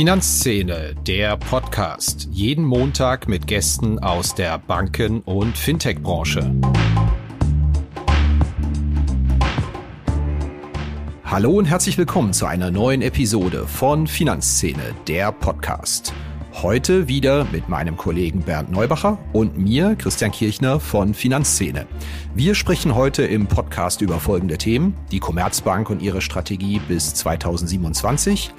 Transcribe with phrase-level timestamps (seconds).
[0.00, 2.26] Finanzszene, der Podcast.
[2.32, 6.54] Jeden Montag mit Gästen aus der Banken- und Fintech-Branche.
[11.22, 16.14] Hallo und herzlich willkommen zu einer neuen Episode von Finanzszene, der Podcast.
[16.54, 21.86] Heute wieder mit meinem Kollegen Bernd Neubacher und mir, Christian Kirchner von Finanzszene.
[22.34, 24.94] Wir sprechen heute im Podcast über folgende Themen.
[25.12, 28.54] Die Commerzbank und ihre Strategie bis 2027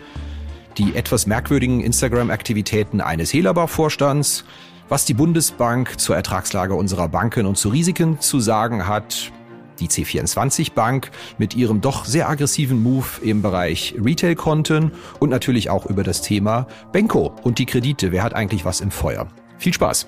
[0.77, 4.45] die etwas merkwürdigen Instagram-Aktivitäten eines Helaba-Vorstands,
[4.89, 9.31] was die Bundesbank zur Ertragslage unserer Banken und zu Risiken zu sagen hat,
[9.79, 15.85] die C24 Bank mit ihrem doch sehr aggressiven Move im Bereich Retail-Konten und natürlich auch
[15.85, 18.11] über das Thema Benko und die Kredite.
[18.11, 19.27] Wer hat eigentlich was im Feuer?
[19.57, 20.07] Viel Spaß!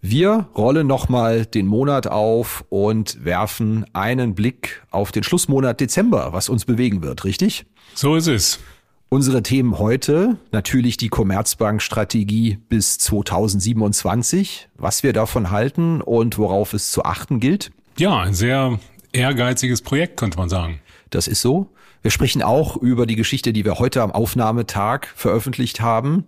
[0.00, 6.48] Wir rollen nochmal den Monat auf und werfen einen Blick auf den Schlussmonat Dezember, was
[6.48, 7.66] uns bewegen wird, richtig?
[7.94, 8.60] So ist es.
[9.08, 16.92] Unsere Themen heute, natürlich die Commerzbank-Strategie bis 2027, was wir davon halten und worauf es
[16.92, 17.72] zu achten gilt.
[17.96, 18.78] Ja, ein sehr
[19.12, 20.80] ehrgeiziges Projekt, könnte man sagen.
[21.10, 21.70] Das ist so.
[22.02, 26.24] Wir sprechen auch über die Geschichte, die wir heute am Aufnahmetag veröffentlicht haben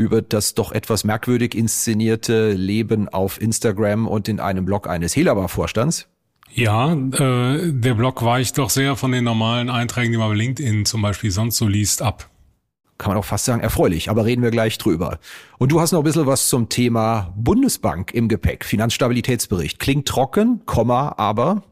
[0.00, 6.08] über das doch etwas merkwürdig inszenierte Leben auf Instagram und in einem Blog eines Helaba-Vorstands.
[6.52, 10.86] Ja, äh, der Blog weicht doch sehr von den normalen Einträgen, die man bei LinkedIn
[10.86, 12.30] zum Beispiel sonst so liest, ab.
[12.96, 15.18] Kann man auch fast sagen, erfreulich, aber reden wir gleich drüber.
[15.58, 18.64] Und du hast noch ein bisschen was zum Thema Bundesbank im Gepäck.
[18.64, 19.78] Finanzstabilitätsbericht.
[19.78, 21.62] Klingt trocken, Komma, aber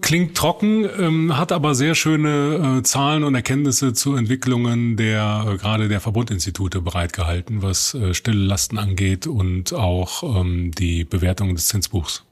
[0.00, 5.56] klingt trocken, ähm, hat aber sehr schöne äh, Zahlen und Erkenntnisse zu Entwicklungen der äh,
[5.56, 11.68] gerade der Verbundinstitute bereitgehalten, was äh, stille Lasten angeht und auch ähm, die Bewertung des
[11.68, 12.24] Zinsbuchs.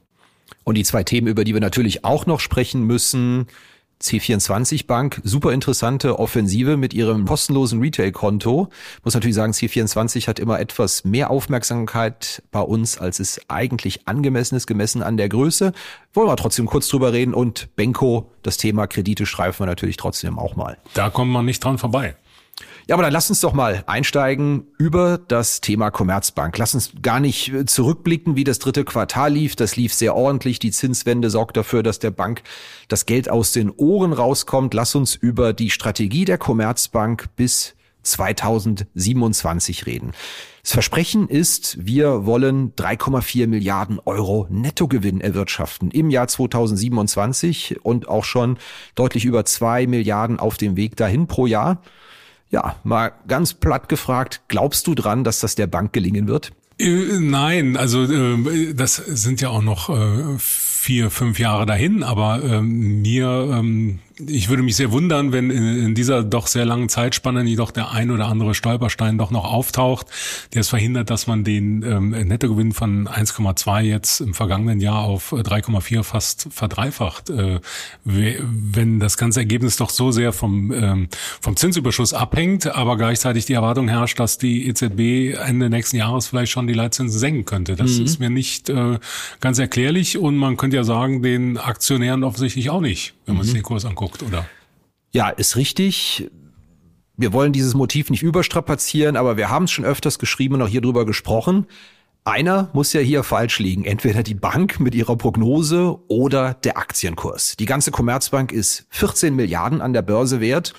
[0.65, 3.47] Und die zwei Themen, über die wir natürlich auch noch sprechen müssen,
[4.01, 8.69] C24 Bank, super interessante Offensive mit ihrem kostenlosen Retail-Konto.
[9.03, 14.55] Muss natürlich sagen, C24 hat immer etwas mehr Aufmerksamkeit bei uns, als es eigentlich angemessen
[14.55, 15.73] ist, gemessen an der Größe.
[16.13, 20.39] Wollen wir trotzdem kurz drüber reden und Benko, das Thema Kredite streifen wir natürlich trotzdem
[20.39, 20.77] auch mal.
[20.93, 22.15] Da kommt man nicht dran vorbei.
[22.91, 26.57] Ja, aber dann lass uns doch mal einsteigen über das Thema Commerzbank.
[26.57, 29.55] Lass uns gar nicht äh, zurückblicken, wie das dritte Quartal lief.
[29.55, 30.59] Das lief sehr ordentlich.
[30.59, 32.43] Die Zinswende sorgt dafür, dass der Bank
[32.89, 34.73] das Geld aus den Ohren rauskommt.
[34.73, 40.11] Lass uns über die Strategie der Commerzbank bis 2027 reden.
[40.61, 48.25] Das Versprechen ist, wir wollen 3,4 Milliarden Euro Nettogewinn erwirtschaften im Jahr 2027 und auch
[48.25, 48.57] schon
[48.95, 51.81] deutlich über zwei Milliarden auf dem Weg dahin pro Jahr.
[52.51, 56.51] Ja, mal ganz platt gefragt, glaubst du dran, dass das der Bank gelingen wird?
[56.77, 62.43] Äh, nein, also äh, das sind ja auch noch äh, vier, fünf Jahre dahin, aber
[62.43, 67.43] ähm, mir ähm, ich würde mich sehr wundern, wenn in, dieser doch sehr langen Zeitspanne
[67.43, 70.07] nicht doch der ein oder andere Stolperstein doch noch auftaucht,
[70.53, 75.33] der es verhindert, dass man den ähm, Nettogewinn von 1,2 jetzt im vergangenen Jahr auf
[75.33, 77.29] 3,4 fast verdreifacht.
[77.29, 77.59] Äh,
[78.03, 81.07] wenn das ganze Ergebnis doch so sehr vom, ähm,
[81.41, 86.51] vom Zinsüberschuss abhängt, aber gleichzeitig die Erwartung herrscht, dass die EZB Ende nächsten Jahres vielleicht
[86.51, 87.75] schon die Leitzinsen senken könnte.
[87.75, 88.05] Das mhm.
[88.05, 88.99] ist mir nicht äh,
[89.39, 93.49] ganz erklärlich und man könnte ja sagen, den Aktionären offensichtlich auch nicht, wenn man mhm.
[93.49, 94.45] sich den Kurs anguckt oder?
[95.11, 96.29] Ja, ist richtig.
[97.17, 100.67] Wir wollen dieses Motiv nicht überstrapazieren, aber wir haben es schon öfters geschrieben und auch
[100.67, 101.67] hier drüber gesprochen.
[102.23, 103.83] Einer muss ja hier falsch liegen.
[103.83, 107.55] Entweder die Bank mit ihrer Prognose oder der Aktienkurs.
[107.57, 110.73] Die ganze Commerzbank ist 14 Milliarden an der Börse wert.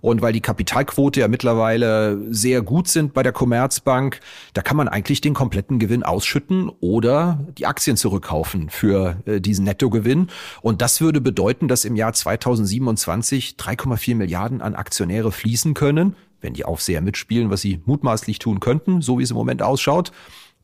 [0.00, 4.20] Und weil die Kapitalquote ja mittlerweile sehr gut sind bei der Commerzbank,
[4.54, 9.64] da kann man eigentlich den kompletten Gewinn ausschütten oder die Aktien zurückkaufen für äh, diesen
[9.64, 10.28] Nettogewinn.
[10.62, 16.54] Und das würde bedeuten, dass im Jahr 2027 3,4 Milliarden an Aktionäre fließen können, wenn
[16.54, 20.12] die Aufseher mitspielen, was sie mutmaßlich tun könnten, so wie es im Moment ausschaut.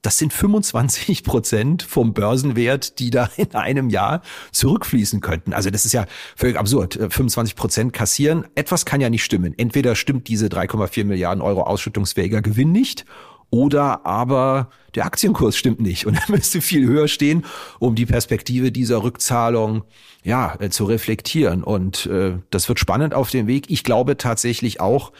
[0.05, 4.21] Das sind 25 Prozent vom Börsenwert, die da in einem Jahr
[4.53, 5.55] zurückfließen könnten.
[5.55, 6.05] Also das ist ja
[6.37, 6.99] völlig absurd.
[7.09, 8.45] 25 Prozent kassieren.
[8.55, 9.55] Etwas kann ja nicht stimmen.
[9.57, 13.07] Entweder stimmt diese 3,4 Milliarden Euro ausschüttungsfähiger Gewinn nicht
[13.49, 17.47] oder aber der Aktienkurs stimmt nicht und er müsste viel höher stehen,
[17.79, 19.85] um die Perspektive dieser Rückzahlung
[20.23, 21.65] ja äh, zu reflektieren.
[21.65, 23.71] Und äh, das wird spannend auf dem Weg.
[23.71, 25.13] Ich glaube tatsächlich auch,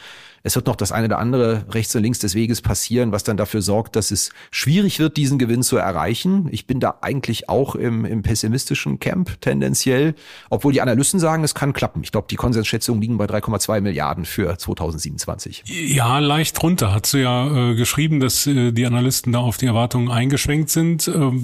[0.45, 3.35] es wird noch das eine oder andere rechts und links des Weges passieren, was dann
[3.35, 6.47] dafür sorgt, dass es schwierig wird, diesen Gewinn zu erreichen.
[6.51, 10.13] Ich bin da eigentlich auch im, im pessimistischen Camp tendenziell,
[10.51, 12.03] obwohl die Analysten sagen, es kann klappen.
[12.03, 15.63] Ich glaube, die Konsensschätzungen liegen bei 3,2 Milliarden für 2027.
[15.65, 16.93] Ja, leicht runter.
[16.93, 21.07] Hast du ja äh, geschrieben, dass äh, die Analysten da auf die Erwartungen eingeschränkt sind.
[21.07, 21.43] Ähm,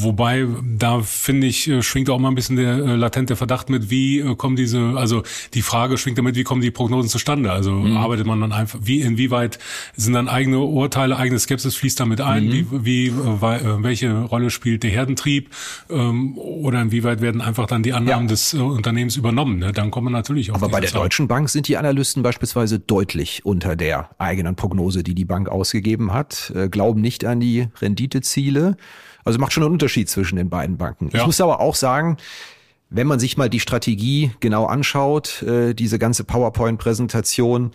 [0.00, 3.90] wobei, da finde ich, äh, schwingt auch mal ein bisschen der äh, latente Verdacht mit,
[3.90, 5.22] wie äh, kommen diese, also
[5.54, 7.52] die Frage schwingt damit, wie kommen die Prognosen zustande?
[7.52, 7.96] Also mhm.
[7.96, 9.58] arbeitet entscheidet man dann einfach, wie, inwieweit
[9.96, 12.52] sind dann eigene Urteile, eigene Skepsis fließt damit ein, mhm.
[12.52, 15.50] wie, wie, äh, welche Rolle spielt der Herdentrieb,
[15.90, 18.30] ähm, oder inwieweit werden einfach dann die Annahmen ja.
[18.30, 19.72] des äh, Unternehmens übernommen, ne?
[19.72, 21.02] dann kommen wir natürlich auf Aber bei der Zahl.
[21.02, 26.12] Deutschen Bank sind die Analysten beispielsweise deutlich unter der eigenen Prognose, die die Bank ausgegeben
[26.12, 28.76] hat, äh, glauben nicht an die Renditeziele.
[29.24, 31.08] Also macht schon einen Unterschied zwischen den beiden Banken.
[31.12, 31.20] Ja.
[31.20, 32.18] Ich muss aber auch sagen,
[32.90, 37.72] wenn man sich mal die Strategie genau anschaut, äh, diese ganze PowerPoint-Präsentation,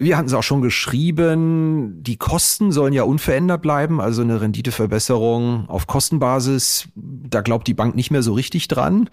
[0.00, 5.68] wir hatten es auch schon geschrieben, die Kosten sollen ja unverändert bleiben, also eine Renditeverbesserung
[5.68, 9.10] auf Kostenbasis, da glaubt die Bank nicht mehr so richtig dran,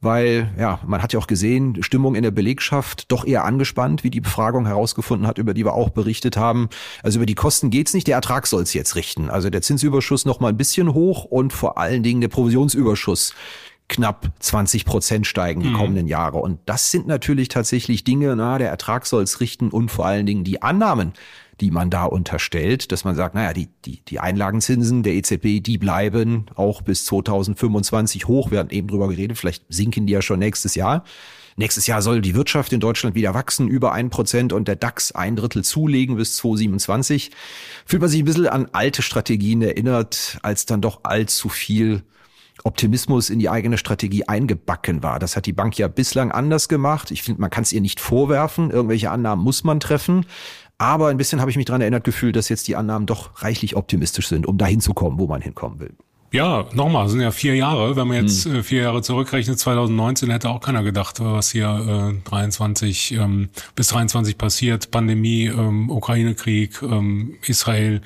[0.00, 4.10] weil ja, man hat ja auch gesehen, Stimmung in der Belegschaft doch eher angespannt, wie
[4.10, 6.68] die Befragung herausgefunden hat, über die wir auch berichtet haben.
[7.02, 9.30] Also über die Kosten geht's nicht, der Ertrag soll es jetzt richten.
[9.30, 13.34] Also der Zinsüberschuss noch mal ein bisschen hoch und vor allen Dingen der Provisionsüberschuss
[13.88, 15.74] knapp 20 Prozent steigen die mhm.
[15.74, 16.38] kommenden Jahre.
[16.38, 20.26] Und das sind natürlich tatsächlich Dinge, na, der Ertrag soll es richten und vor allen
[20.26, 21.14] Dingen die Annahmen,
[21.60, 25.78] die man da unterstellt, dass man sagt, naja, die, die, die Einlagenzinsen der EZB, die
[25.78, 28.50] bleiben auch bis 2025 hoch.
[28.50, 31.04] Wir hatten eben drüber geredet, vielleicht sinken die ja schon nächstes Jahr.
[31.56, 35.10] Nächstes Jahr soll die Wirtschaft in Deutschland wieder wachsen, über ein Prozent und der DAX
[35.10, 37.32] ein Drittel zulegen bis 2027.
[37.84, 42.04] Fühlt man sich ein bisschen an alte Strategien erinnert, als dann doch allzu viel
[42.64, 45.18] Optimismus in die eigene Strategie eingebacken war.
[45.18, 47.10] Das hat die Bank ja bislang anders gemacht.
[47.10, 48.70] Ich finde, man kann es ihr nicht vorwerfen.
[48.70, 50.26] Irgendwelche Annahmen muss man treffen.
[50.78, 53.76] Aber ein bisschen habe ich mich daran erinnert gefühlt, dass jetzt die Annahmen doch reichlich
[53.76, 55.94] optimistisch sind, um dahin zu kommen, wo man hinkommen will.
[56.30, 57.96] Ja, nochmal, sind ja vier Jahre.
[57.96, 58.62] Wenn man jetzt hm.
[58.62, 64.36] vier Jahre zurückrechnet, 2019 hätte auch keiner gedacht, was hier äh, 23 ähm, bis 23
[64.36, 64.90] passiert.
[64.90, 68.02] Pandemie, ähm, Ukraine-Krieg, ähm, Israel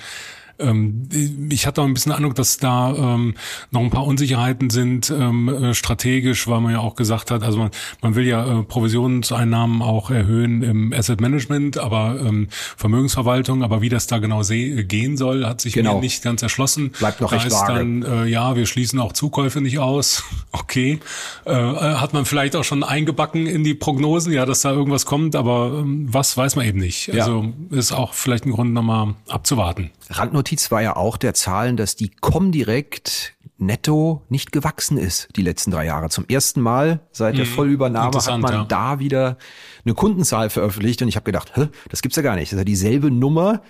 [0.58, 1.08] ähm,
[1.50, 3.34] ich hatte auch ein bisschen Eindruck, dass da ähm,
[3.70, 7.58] noch ein paar Unsicherheiten sind, ähm, äh, strategisch, weil man ja auch gesagt hat, also
[7.58, 7.70] man,
[8.00, 13.88] man will ja äh, Provisionseinnahmen auch erhöhen im Asset Management, aber ähm, Vermögensverwaltung, aber wie
[13.88, 15.94] das da genau gehen soll, hat sich genau.
[15.94, 16.90] mir nicht ganz erschlossen.
[16.90, 17.74] Bleibt noch da recht ist vage.
[17.74, 20.24] dann, äh, ja, wir schließen auch Zukäufe nicht aus.
[20.52, 20.98] okay.
[21.46, 25.06] Äh, äh, hat man vielleicht auch schon eingebacken in die Prognosen, ja, dass da irgendwas
[25.06, 27.08] kommt, aber ähm, was weiß man eben nicht.
[27.08, 27.24] Ja.
[27.24, 29.90] Also ist auch vielleicht ein Grund nochmal abzuwarten.
[30.18, 35.70] Randnotiz war ja auch der Zahlen, dass die Comdirect netto nicht gewachsen ist die letzten
[35.70, 36.08] drei Jahre.
[36.10, 37.50] Zum ersten Mal seit der mhm.
[37.50, 38.64] Vollübernahme hat man ja.
[38.64, 39.38] da wieder
[39.84, 42.48] eine Kundenzahl veröffentlicht und ich habe gedacht, Hä, das gibt's ja gar nicht.
[42.48, 43.62] Das ist ja dieselbe Nummer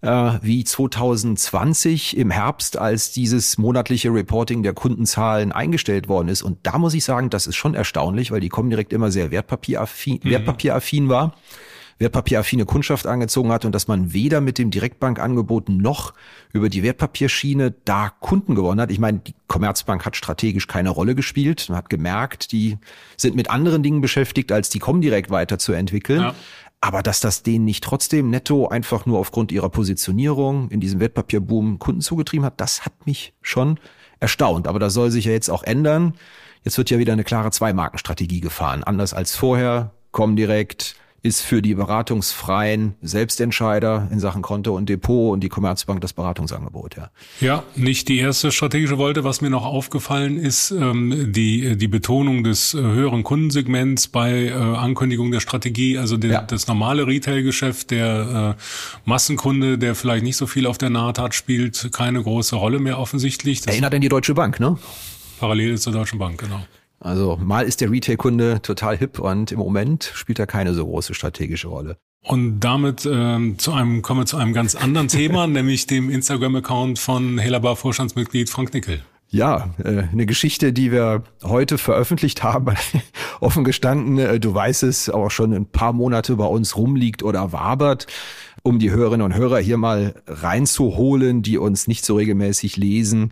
[0.00, 6.42] äh, wie 2020 im Herbst, als dieses monatliche Reporting der Kundenzahlen eingestellt worden ist.
[6.42, 10.20] Und da muss ich sagen, das ist schon erstaunlich, weil die Comdirect immer sehr wertpapieraffin,
[10.22, 10.30] mhm.
[10.30, 11.34] wertpapieraffin war
[11.98, 16.14] wertpapieraffine Kundschaft angezogen hat und dass man weder mit dem Direktbankangebot noch
[16.52, 18.90] über die Wertpapierschiene da Kunden gewonnen hat.
[18.90, 21.66] Ich meine, die Commerzbank hat strategisch keine Rolle gespielt.
[21.68, 22.78] Man hat gemerkt, die
[23.16, 26.20] sind mit anderen Dingen beschäftigt, als die Comdirect weiterzuentwickeln.
[26.20, 26.34] Ja.
[26.80, 31.80] Aber dass das denen nicht trotzdem netto einfach nur aufgrund ihrer Positionierung in diesem Wertpapierboom
[31.80, 33.80] Kunden zugetrieben hat, das hat mich schon
[34.20, 34.68] erstaunt.
[34.68, 36.14] Aber das soll sich ja jetzt auch ändern.
[36.62, 38.84] Jetzt wird ja wieder eine klare Zwei-Marken-Strategie gefahren.
[38.84, 39.92] Anders als vorher.
[40.10, 46.12] Comdirect, ist für die beratungsfreien Selbstentscheider in Sachen Konto und Depot und die Commerzbank das
[46.12, 47.10] Beratungsangebot, ja.
[47.40, 49.24] Ja, nicht die erste strategische Wolte.
[49.24, 54.52] Was mir noch aufgefallen ist, ähm, die, die Betonung des äh, höheren Kundensegments bei äh,
[54.52, 56.42] Ankündigung der Strategie, also der, ja.
[56.42, 58.62] das normale Retail-Geschäft, der äh,
[59.04, 62.98] Massenkunde, der vielleicht nicht so viel auf der Naht hat, spielt keine große Rolle mehr
[62.98, 63.60] offensichtlich.
[63.60, 64.78] Das Erinnert an die Deutsche Bank, ne?
[65.40, 66.62] Parallel zur Deutschen Bank, genau.
[67.00, 71.14] Also mal ist der Retail-Kunde total hip und im Moment spielt er keine so große
[71.14, 71.96] strategische Rolle.
[72.22, 76.98] Und damit ähm, zu einem kommen wir zu einem ganz anderen Thema, nämlich dem Instagram-Account
[76.98, 79.02] von Helaba Vorstandsmitglied Frank Nickel.
[79.30, 82.74] Ja, äh, eine Geschichte, die wir heute veröffentlicht haben.
[83.40, 87.52] Offen gestanden, äh, du weißt es, auch schon ein paar Monate bei uns rumliegt oder
[87.52, 88.06] wabert,
[88.62, 93.30] um die Hörerinnen und Hörer hier mal reinzuholen, die uns nicht so regelmäßig lesen.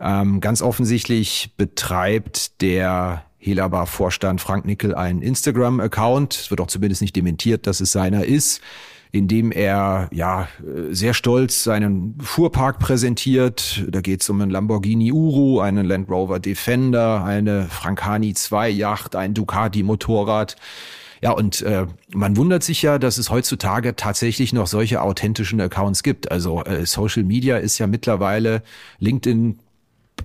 [0.00, 6.34] Ähm, ganz offensichtlich betreibt der Helabar-Vorstand Frank Nickel einen Instagram-Account.
[6.34, 8.60] Es wird auch zumindest nicht dementiert, dass es seiner ist
[9.12, 10.48] in dem er ja
[10.90, 13.84] sehr stolz seinen Fuhrpark präsentiert.
[13.88, 19.16] Da geht es um einen Lamborghini Uru, einen Land Rover Defender, eine Francani 2 Yacht,
[19.16, 20.56] ein Ducati Motorrad.
[21.22, 26.02] Ja, und äh, man wundert sich ja, dass es heutzutage tatsächlich noch solche authentischen Accounts
[26.02, 26.30] gibt.
[26.30, 28.62] Also äh, Social Media ist ja mittlerweile
[29.00, 29.58] LinkedIn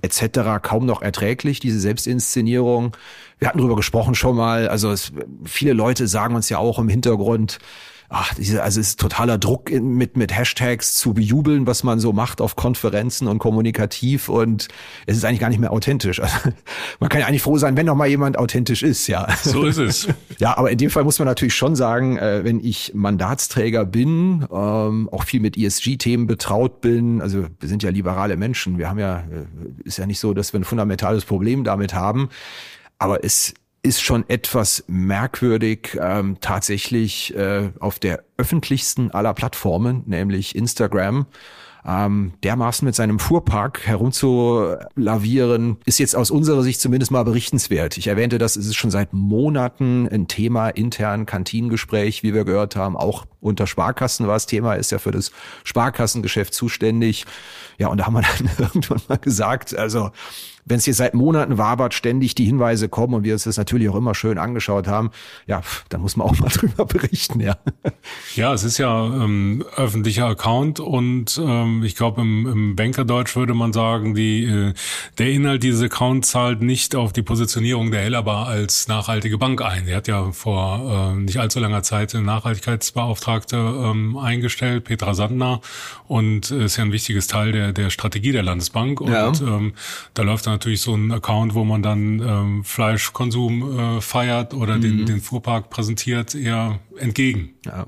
[0.06, 0.62] etc.
[0.62, 2.96] kaum noch erträglich, diese Selbstinszenierung.
[3.38, 4.68] Wir hatten darüber gesprochen schon mal.
[4.68, 5.12] Also es,
[5.44, 7.58] viele Leute sagen uns ja auch im Hintergrund,
[8.08, 12.12] ach, diese, also es ist totaler Druck mit, mit Hashtags zu bejubeln, was man so
[12.12, 14.68] macht auf Konferenzen und kommunikativ und
[15.06, 16.20] es ist eigentlich gar nicht mehr authentisch.
[16.26, 16.50] Also,
[16.98, 19.28] man kann ja eigentlich froh sein, wenn noch mal jemand authentisch ist, ja.
[19.42, 20.08] So ist es.
[20.38, 24.44] Ja, aber in dem Fall muss man natürlich schon sagen, äh, wenn ich Mandatsträger bin,
[24.52, 28.98] ähm, auch viel mit ESG-Themen betraut bin, also wir sind ja liberale Menschen, wir haben
[28.98, 29.46] ja, äh,
[29.84, 32.28] ist ja nicht so, dass wir ein fundamentales Problem damit haben,
[32.98, 33.54] aber es
[33.86, 41.26] ist schon etwas merkwürdig, ähm, tatsächlich äh, auf der öffentlichsten aller Plattformen, nämlich Instagram,
[41.86, 47.96] ähm, dermaßen mit seinem Fuhrpark herumzulavieren, ist jetzt aus unserer Sicht zumindest mal berichtenswert.
[47.96, 52.74] Ich erwähnte das, es ist schon seit Monaten ein Thema intern Kantinengespräch, wie wir gehört
[52.74, 55.30] haben, auch unter Sparkassen war es Thema, ist ja für das
[55.62, 57.24] Sparkassengeschäft zuständig.
[57.78, 60.10] Ja, und da haben wir dann irgendwann mal gesagt, also
[60.66, 63.88] wenn es hier seit Monaten wabert, ständig die Hinweise kommen und wir uns das natürlich
[63.88, 65.10] auch immer schön angeschaut haben,
[65.46, 67.56] ja, dann muss man auch mal drüber berichten, ja.
[68.34, 73.54] Ja, es ist ja ähm, öffentlicher Account und ähm, ich glaube im, im Bankerdeutsch würde
[73.54, 74.74] man sagen, die äh,
[75.18, 79.86] der Inhalt dieses Accounts zahlt nicht auf die Positionierung der Hellerbar als nachhaltige Bank ein.
[79.86, 85.60] Er hat ja vor äh, nicht allzu langer Zeit eine Nachhaltigkeitsbeauftragte ähm, eingestellt, Petra Sandner,
[86.08, 89.28] und äh, ist ja ein wichtiges Teil der der Strategie der Landesbank und ja.
[89.28, 89.74] ähm,
[90.14, 94.76] da läuft dann natürlich so ein Account, wo man dann ähm, Fleischkonsum äh, feiert oder
[94.76, 94.80] mhm.
[94.80, 97.54] den, den Fuhrpark präsentiert, eher entgegen.
[97.64, 97.86] Ja.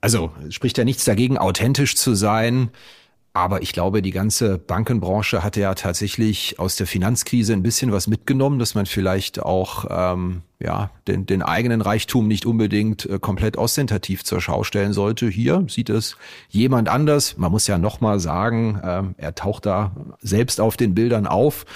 [0.00, 2.70] Also spricht ja nichts dagegen, authentisch zu sein.
[3.36, 8.06] Aber ich glaube, die ganze Bankenbranche hatte ja tatsächlich aus der Finanzkrise ein bisschen was
[8.06, 13.58] mitgenommen, dass man vielleicht auch ähm, ja den, den eigenen Reichtum nicht unbedingt äh, komplett
[13.58, 15.28] ostentativ zur Schau stellen sollte.
[15.28, 16.16] Hier sieht es
[16.48, 17.36] jemand anders.
[17.36, 21.66] Man muss ja noch mal sagen, ähm, er taucht da selbst auf den Bildern auf.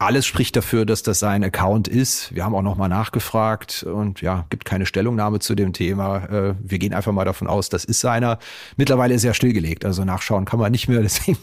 [0.00, 2.34] Alles spricht dafür, dass das sein Account ist.
[2.34, 6.24] Wir haben auch nochmal nachgefragt und ja, gibt keine Stellungnahme zu dem Thema.
[6.24, 8.38] Äh, wir gehen einfach mal davon aus, das ist seiner.
[8.78, 11.02] Mittlerweile ist er stillgelegt, also nachschauen kann man nicht mehr.
[11.02, 11.36] Deswegen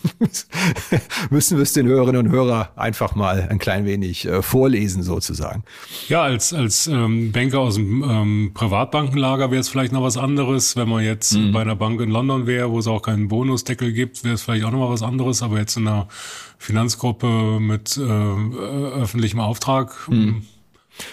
[1.29, 5.63] müssen wir es den Hörerinnen und Hörern einfach mal ein klein wenig äh, vorlesen sozusagen.
[6.07, 10.75] Ja, als als ähm, Banker aus dem ähm, Privatbankenlager wäre es vielleicht noch was anderes.
[10.75, 11.51] Wenn man jetzt mhm.
[11.51, 14.65] bei einer Bank in London wäre, wo es auch keinen Bonusdeckel gibt, wäre es vielleicht
[14.65, 15.43] auch noch mal was anderes.
[15.43, 16.07] Aber jetzt in einer
[16.57, 20.07] Finanzgruppe mit äh, öffentlichem Auftrag.
[20.09, 20.43] Mhm.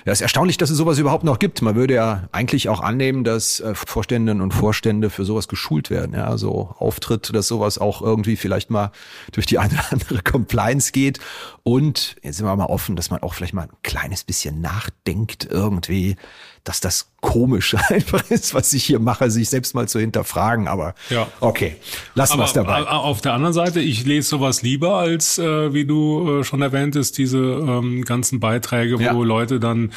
[0.04, 1.62] Ja, ist erstaunlich, dass es sowas überhaupt noch gibt.
[1.62, 6.14] Man würde ja eigentlich auch annehmen, dass äh, Vorständinnen und Vorstände für sowas geschult werden.
[6.14, 8.92] Ja, so Auftritt, dass sowas auch irgendwie vielleicht mal
[9.32, 11.20] durch die eine oder andere Compliance geht.
[11.62, 15.46] Und jetzt sind wir mal offen, dass man auch vielleicht mal ein kleines bisschen nachdenkt
[15.50, 16.16] irgendwie
[16.64, 20.66] dass das komisch einfach ist, was ich hier mache, sich selbst mal zu hinterfragen.
[20.66, 21.28] Aber ja.
[21.40, 21.76] okay,
[22.14, 22.82] lassen wir es dabei.
[22.86, 27.18] Auf der anderen Seite, ich lese sowas lieber als, äh, wie du äh, schon erwähntest,
[27.18, 29.12] diese ähm, ganzen Beiträge, wo ja.
[29.12, 29.92] Leute dann,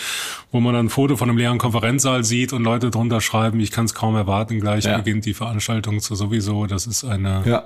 [0.51, 3.71] wo man dann ein Foto von einem leeren Konferenzsaal sieht und Leute drunter schreiben, ich
[3.71, 4.97] kann es kaum erwarten, gleich ja.
[4.97, 6.65] beginnt die Veranstaltung zu sowieso.
[6.65, 7.65] Das ist eine ja.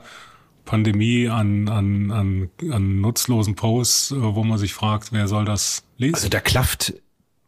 [0.65, 5.83] Pandemie an, an, an, an nutzlosen Posts, äh, wo man sich fragt, wer soll das
[5.97, 6.15] lesen?
[6.15, 6.93] Also da klafft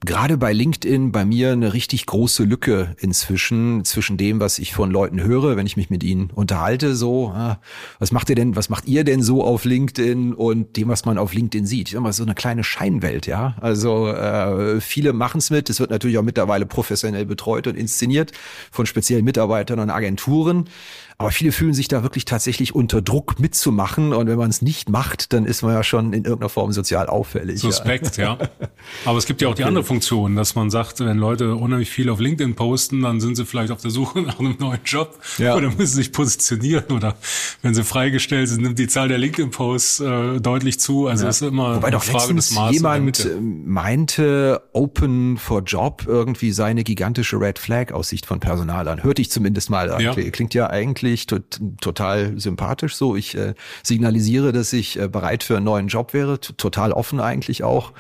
[0.06, 4.92] gerade bei LinkedIn bei mir eine richtig große Lücke inzwischen zwischen dem, was ich von
[4.92, 7.60] Leuten höre, wenn ich mich mit ihnen unterhalte, so, ah,
[8.00, 11.18] was macht ihr denn, was macht ihr denn so auf LinkedIn und dem, was man
[11.18, 11.90] auf LinkedIn sieht?
[11.90, 13.56] Ich sag mal, so eine kleine Scheinwelt, ja.
[13.62, 15.70] Also äh, viele machen es mit.
[15.70, 18.32] Es wird natürlich auch mittlerweile professionell betreut und inszeniert
[18.72, 20.70] von speziellen Mitarbeitern und Agenturen.
[21.18, 24.14] Aber viele fühlen sich da wirklich tatsächlich unter Druck mitzumachen.
[24.14, 27.08] Und wenn man es nicht macht, dann ist man ja schon in irgendeiner Form sozial
[27.08, 27.60] auffällig.
[27.60, 28.38] Suspekt, ja.
[28.40, 28.50] ja.
[29.06, 32.10] Aber es gibt ja auch die andere Funktion, dass man sagt, wenn Leute unheimlich viel
[32.10, 35.56] auf LinkedIn posten, dann sind sie vielleicht auf der Suche nach einem neuen Job ja.
[35.56, 37.16] oder müssen sich positionieren oder
[37.62, 41.08] wenn sie freigestellt sind, nimmt die Zahl der LinkedIn-Posts äh, deutlich zu.
[41.08, 41.30] Also ja.
[41.30, 42.76] ist immer Wobei eine doch Frage des Maßes.
[42.76, 43.28] Jemand
[43.66, 49.04] meinte, Open for Job irgendwie seine gigantische Red Flag aus Sicht von Personalern.
[49.04, 50.02] Hörte ich zumindest mal.
[50.02, 50.14] Ja.
[50.14, 51.40] Klingt ja eigentlich eigentlich to
[51.82, 53.16] total sympathisch so.
[53.16, 57.64] Ich äh, signalisiere, dass ich äh, bereit für einen neuen Job wäre, total offen eigentlich
[57.64, 57.94] auch.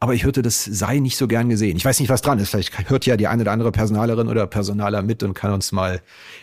[0.00, 1.78] Aber ich hörte, das sei nicht so gern gesehen.
[1.78, 2.50] Ich weiß nicht, was dran ist.
[2.50, 6.02] Vielleicht hört ja die eine oder andere Personalerin oder Personaler mit und kann uns mal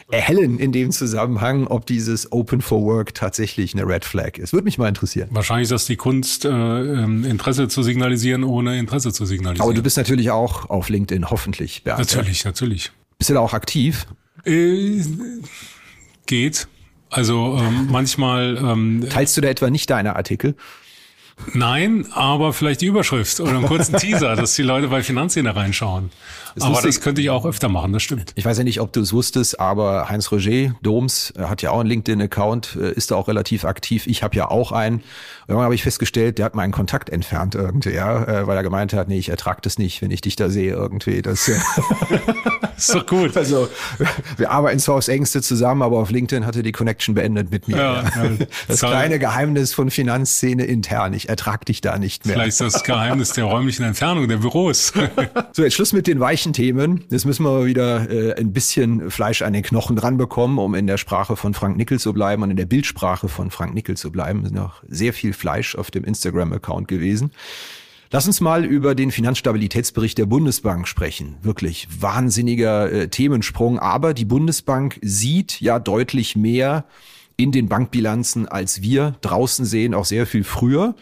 [0.09, 4.53] erhellen in dem Zusammenhang, ob dieses Open for Work tatsächlich eine Red Flag ist.
[4.53, 5.27] Würde mich mal interessieren.
[5.31, 9.67] Wahrscheinlich ist das die Kunst, äh, ähm, Interesse zu signalisieren, ohne Interesse zu signalisieren.
[9.67, 11.83] Aber du bist natürlich auch auf LinkedIn, hoffentlich.
[11.83, 11.99] Bernd.
[11.99, 12.91] Natürlich, natürlich.
[13.19, 14.07] Bist du da auch aktiv?
[14.43, 15.03] Äh,
[16.25, 16.67] geht.
[17.09, 18.57] Also ähm, manchmal.
[18.57, 20.55] Ähm, Teilst du da etwa nicht deine Artikel?
[21.53, 26.11] Nein, aber vielleicht die Überschrift oder einen kurzen Teaser, dass die Leute bei Finanzszene reinschauen.
[26.55, 28.33] Das aber das könnte ich auch öfter machen, das stimmt.
[28.35, 31.79] Ich weiß ja nicht, ob du es wusstest, aber Heinz Roger Doms hat ja auch
[31.79, 34.07] einen LinkedIn-Account, äh, ist da auch relativ aktiv.
[34.07, 35.01] Ich habe ja auch einen.
[35.47, 38.93] Irgendwann habe ich festgestellt, der hat meinen Kontakt entfernt irgendwie, ja, äh, weil er gemeint
[38.93, 41.21] hat, nee, ich ertrag das nicht, wenn ich dich da sehe irgendwie.
[41.21, 41.47] Das
[42.77, 43.35] ist doch gut.
[43.37, 43.69] Also
[44.37, 47.77] wir arbeiten zwar aufs engste zusammen, aber auf LinkedIn hatte die Connection beendet mit mir.
[47.77, 48.29] Ja, ja.
[48.67, 51.13] Das kleine Geheimnis von Finanzszene intern.
[51.13, 52.35] Ich ertrag dich da nicht mehr.
[52.35, 54.93] Vielleicht ist das Geheimnis der räumlichen Entfernung der Büros.
[55.53, 57.05] so, jetzt Schluss mit den weichen Themen.
[57.09, 60.85] Jetzt müssen wir wieder äh, ein bisschen Fleisch an den Knochen dran bekommen, um in
[60.85, 64.11] der Sprache von Frank Nickel zu bleiben und in der Bildsprache von Frank Nickel zu
[64.11, 64.41] bleiben.
[64.41, 67.31] Es ist noch sehr viel Fleisch auf dem Instagram-Account gewesen.
[68.13, 71.37] Lass uns mal über den Finanzstabilitätsbericht der Bundesbank sprechen.
[71.43, 73.79] Wirklich wahnsinniger äh, Themensprung.
[73.79, 76.83] Aber die Bundesbank sieht ja deutlich mehr
[77.43, 80.95] in den Bankbilanzen, als wir draußen sehen, auch sehr viel früher.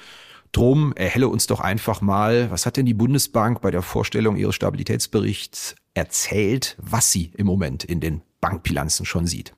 [0.52, 4.56] Drum erhelle uns doch einfach mal, was hat denn die Bundesbank bei der Vorstellung ihres
[4.56, 9.54] Stabilitätsberichts erzählt, was sie im Moment in den Bankbilanzen schon sieht?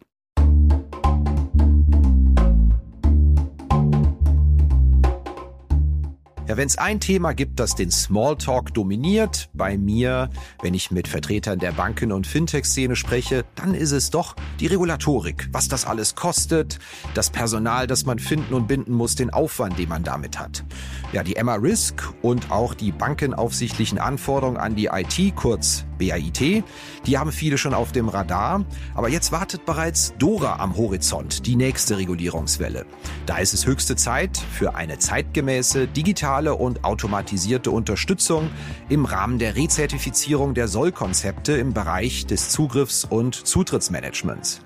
[6.51, 10.29] Ja, wenn es ein Thema gibt, das den Smalltalk dominiert, bei mir,
[10.61, 15.47] wenn ich mit Vertretern der Banken- und Fintech-Szene spreche, dann ist es doch die Regulatorik.
[15.53, 16.79] Was das alles kostet,
[17.13, 20.65] das Personal, das man finden und binden muss, den Aufwand, den man damit hat.
[21.13, 26.63] Ja, die Emma Risk und auch die bankenaufsichtlichen Anforderungen an die IT, kurz BAIT,
[27.05, 28.65] die haben viele schon auf dem Radar.
[28.95, 32.85] Aber jetzt wartet bereits Dora am Horizont, die nächste Regulierungswelle.
[33.27, 38.49] Da ist es höchste Zeit für eine zeitgemäße, digitale und automatisierte Unterstützung
[38.89, 44.61] im Rahmen der Rezertifizierung der Sollkonzepte im Bereich des Zugriffs- und Zutrittsmanagements.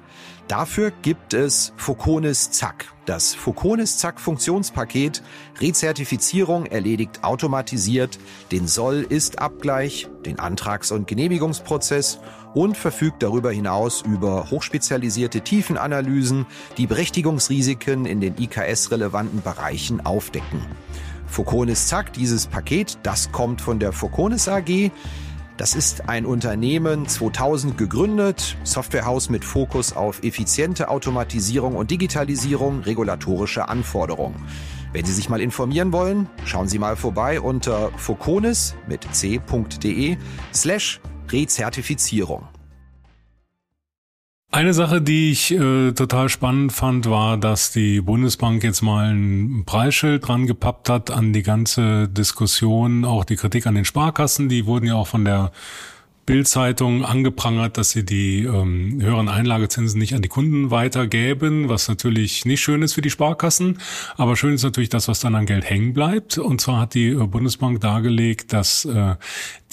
[0.47, 2.93] Dafür gibt es Foconis Zack.
[3.05, 5.23] Das Foconis Zack Funktionspaket
[5.59, 8.19] Rezertifizierung erledigt automatisiert
[8.51, 12.19] den Soll-Ist-Abgleich, den Antrags- und Genehmigungsprozess
[12.53, 16.45] und verfügt darüber hinaus über hochspezialisierte Tiefenanalysen,
[16.77, 20.61] die Berechtigungsrisiken in den IKS-relevanten Bereichen aufdecken.
[21.27, 24.91] Foconis Zack, dieses Paket, das kommt von der Foconis AG,
[25.57, 33.69] das ist ein Unternehmen 2000 gegründet, Softwarehaus mit Fokus auf effiziente Automatisierung und Digitalisierung, regulatorische
[33.69, 34.35] Anforderungen.
[34.91, 40.17] Wenn Sie sich mal informieren wollen, schauen Sie mal vorbei unter foconis mit c.de
[40.53, 42.47] slash Rezertifizierung.
[44.55, 49.63] Eine Sache, die ich äh, total spannend fand, war, dass die Bundesbank jetzt mal ein
[49.65, 54.47] Preisschild dran gepappt hat an die ganze Diskussion, auch die Kritik an den Sparkassen.
[54.47, 55.51] Die wurden ja auch von der
[56.25, 62.45] Bild-Zeitung angeprangert, dass sie die ähm, höheren Einlagezinsen nicht an die Kunden weitergäben, was natürlich
[62.45, 63.79] nicht schön ist für die Sparkassen.
[64.17, 66.37] Aber schön ist natürlich das, was dann an Geld hängen bleibt.
[66.37, 69.15] Und zwar hat die äh, Bundesbank dargelegt, dass äh,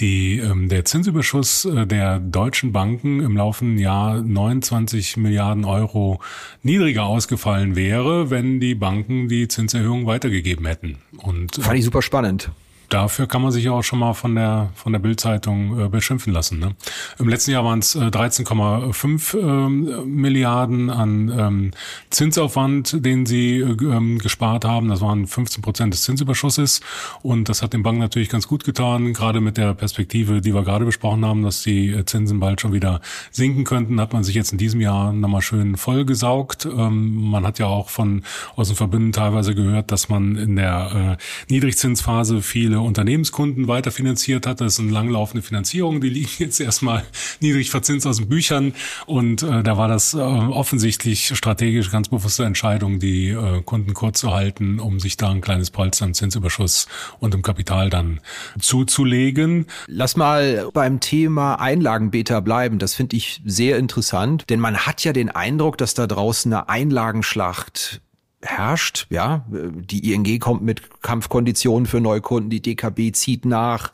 [0.01, 6.21] die, ähm, der Zinsüberschuss äh, der deutschen Banken im laufenden Jahr 29 Milliarden Euro
[6.63, 10.99] niedriger ausgefallen wäre, wenn die Banken die Zinserhöhung weitergegeben hätten.
[11.17, 12.51] Und, äh, Fand ich super spannend.
[12.93, 16.33] Dafür kann man sich ja auch schon mal von der von der Bildzeitung äh, beschimpfen
[16.33, 16.59] lassen.
[16.59, 16.75] Ne?
[17.19, 21.71] Im letzten Jahr waren es äh, 13,5 äh, Milliarden an ähm,
[22.11, 24.89] Zinsaufwand, den sie äh, ähm, gespart haben.
[24.89, 26.81] Das waren 15 Prozent des Zinsüberschusses
[27.23, 30.63] und das hat den Banken natürlich ganz gut getan, gerade mit der Perspektive, die wir
[30.63, 33.01] gerade besprochen haben, dass die äh, Zinsen bald schon wieder
[33.31, 36.67] sinken könnten, hat man sich jetzt in diesem Jahr nochmal schön vollgesaugt.
[36.67, 38.23] Ähm, man hat ja auch von
[38.57, 44.61] aus den Verbünden teilweise gehört, dass man in der äh, Niedrigzinsphase viele Unternehmenskunden weiterfinanziert hat.
[44.61, 47.05] Das ist eine langlaufende Finanzierung, die liegen jetzt erstmal
[47.41, 48.75] niedrig verzinst aus den Büchern
[49.07, 54.21] und äh, da war das äh, offensichtlich strategisch ganz bewusste Entscheidung, die äh, Kunden kurz
[54.21, 58.21] zu halten, um sich da ein kleines Polster im Zinsüberschuss und im Kapital dann
[58.61, 59.67] zuzulegen.
[59.87, 62.79] Lass mal beim Thema Einlagenbeta bleiben.
[62.79, 66.69] Das finde ich sehr interessant, denn man hat ja den Eindruck, dass da draußen eine
[66.69, 68.01] Einlagenschlacht
[68.43, 69.07] herrscht.
[69.11, 73.93] Ja, die ING kommt mit Kampfkonditionen für Neukunden, die DKB zieht nach.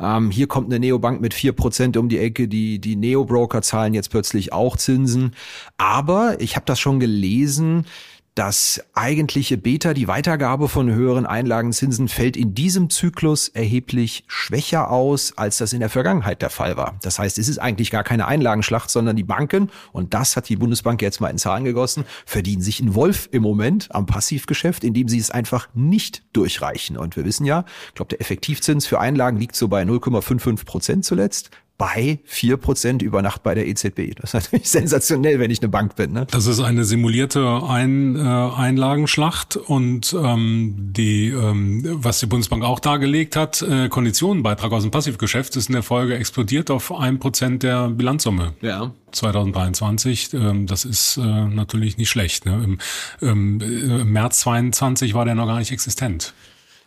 [0.00, 3.94] Ähm, hier kommt eine Neobank mit vier Prozent um die Ecke, die, die Neo-Broker zahlen
[3.94, 5.34] jetzt plötzlich auch Zinsen.
[5.76, 7.86] Aber ich habe das schon gelesen,
[8.34, 15.38] das eigentliche Beta, die Weitergabe von höheren Einlagenzinsen, fällt in diesem Zyklus erheblich schwächer aus,
[15.38, 16.96] als das in der Vergangenheit der Fall war.
[17.02, 20.56] Das heißt, es ist eigentlich gar keine Einlagenschlacht, sondern die Banken, und das hat die
[20.56, 25.08] Bundesbank jetzt mal in Zahlen gegossen, verdienen sich einen Wolf im Moment am Passivgeschäft, indem
[25.08, 26.96] sie es einfach nicht durchreichen.
[26.96, 31.04] Und wir wissen ja, ich glaube, der Effektivzins für Einlagen liegt so bei 0,55 Prozent
[31.04, 34.14] zuletzt bei vier Prozent über Nacht bei der EZB.
[34.16, 36.12] Das ist natürlich sensationell, wenn ich eine Bank bin.
[36.12, 36.26] Ne?
[36.30, 42.78] Das ist eine simulierte Ein, äh, Einlagenschlacht und ähm, die, ähm, was die Bundesbank auch
[42.78, 47.62] dargelegt hat, äh, Konditionenbeitrag aus dem Passivgeschäft ist in der Folge explodiert auf ein Prozent
[47.64, 48.54] der Bilanzsumme.
[48.60, 48.92] Ja.
[49.10, 50.34] 2023.
[50.34, 52.46] Ähm, das ist äh, natürlich nicht schlecht.
[52.46, 52.62] Ne?
[52.64, 52.78] Im,
[53.20, 56.34] ähm, Im März 22 war der noch gar nicht existent.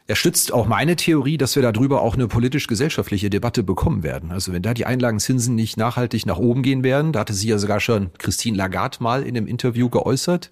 [0.10, 4.32] Er stützt auch meine Theorie, dass wir darüber auch eine politisch-gesellschaftliche Debatte bekommen werden.
[4.32, 7.58] Also wenn da die Einlagenzinsen nicht nachhaltig nach oben gehen werden, da hatte sie ja
[7.58, 10.50] sogar schon Christine Lagarde mal in einem Interview geäußert,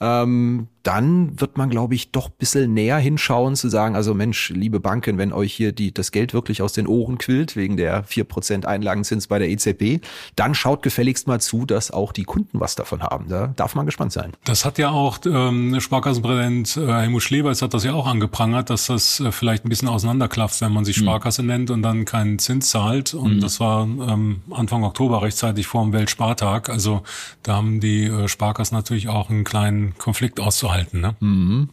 [0.00, 4.80] ähm, dann wird man, glaube ich, doch bisschen näher hinschauen, zu sagen, also Mensch, liebe
[4.80, 8.24] Banken, wenn euch hier die, das Geld wirklich aus den Ohren quillt, wegen der vier
[8.24, 10.04] Prozent Einlagenzins bei der EZB,
[10.36, 13.28] dann schaut gefälligst mal zu, dass auch die Kunden was davon haben.
[13.28, 14.32] Da darf man gespannt sein.
[14.44, 18.86] Das hat ja auch ähm, Sparkassenpräsident äh, Helmut Schleber, hat das ja auch angeprangert, dass
[18.86, 21.04] das äh, vielleicht ein bisschen auseinanderklafft, wenn man sich hm.
[21.04, 21.48] Sparkasse mhm.
[21.48, 23.14] nennt und dann keinen Zins zahlt.
[23.14, 23.40] Und mhm.
[23.40, 26.68] das war ähm, Anfang Oktober rechtzeitig vor dem Weltspartag.
[26.68, 27.02] Also
[27.42, 30.71] da haben die äh, Sparkassen natürlich auch einen kleinen Konflikt auszuhalten.
[30.92, 31.16] Ne?
[31.20, 31.70] Mhm.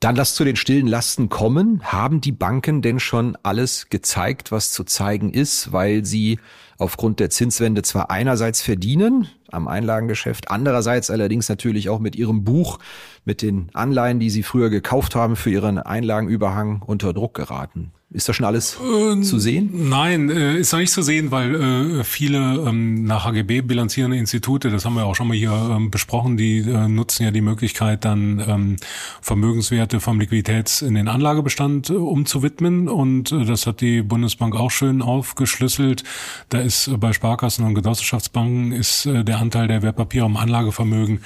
[0.00, 1.82] Dann lass zu den stillen Lasten kommen.
[1.82, 6.38] Haben die Banken denn schon alles gezeigt, was zu zeigen ist, weil sie
[6.78, 12.78] aufgrund der Zinswende zwar einerseits verdienen am Einlagengeschäft, andererseits allerdings natürlich auch mit ihrem Buch,
[13.24, 17.90] mit den Anleihen, die sie früher gekauft haben, für ihren Einlagenüberhang unter Druck geraten?
[18.10, 19.90] Ist da schon alles äh, zu sehen?
[19.90, 21.54] Nein, äh, ist noch nicht zu sehen, weil
[22.00, 25.90] äh, viele ähm, nach HGB bilanzierende Institute, das haben wir auch schon mal hier ähm,
[25.90, 28.76] besprochen, die äh, nutzen ja die Möglichkeit, dann ähm,
[29.20, 32.88] Vermögenswerte vom Liquiditäts in den Anlagebestand äh, umzuwidmen.
[32.88, 36.02] Und äh, das hat die Bundesbank auch schön aufgeschlüsselt.
[36.48, 41.20] Da ist bei Sparkassen und Genossenschaftsbanken ist der Anteil der Wertpapiere am Anlagevermögen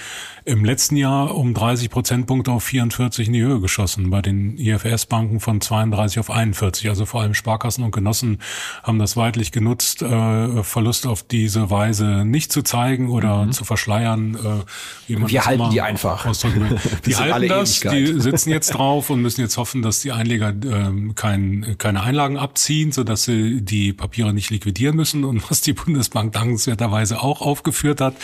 [0.45, 4.11] im letzten Jahr um 30 Prozentpunkte auf 44 in die Höhe geschossen.
[4.11, 6.72] Bei den IFS-Banken von 32 auf 41.
[6.73, 6.89] 40.
[6.89, 8.39] Also vor allem Sparkassen und Genossen
[8.83, 13.53] haben das weitlich genutzt, äh, Verlust auf diese Weise nicht zu zeigen oder mhm.
[13.53, 14.35] zu verschleiern.
[14.35, 16.27] Äh, wie man Wir halten die einfach.
[17.07, 21.13] die halten das, die sitzen jetzt drauf und müssen jetzt hoffen, dass die Einleger äh,
[21.15, 25.25] kein, keine Einlagen abziehen, sodass sie die Papiere nicht liquidieren müssen.
[25.25, 28.15] Und was die Bundesbank dankenswerterweise auch aufgeführt hat,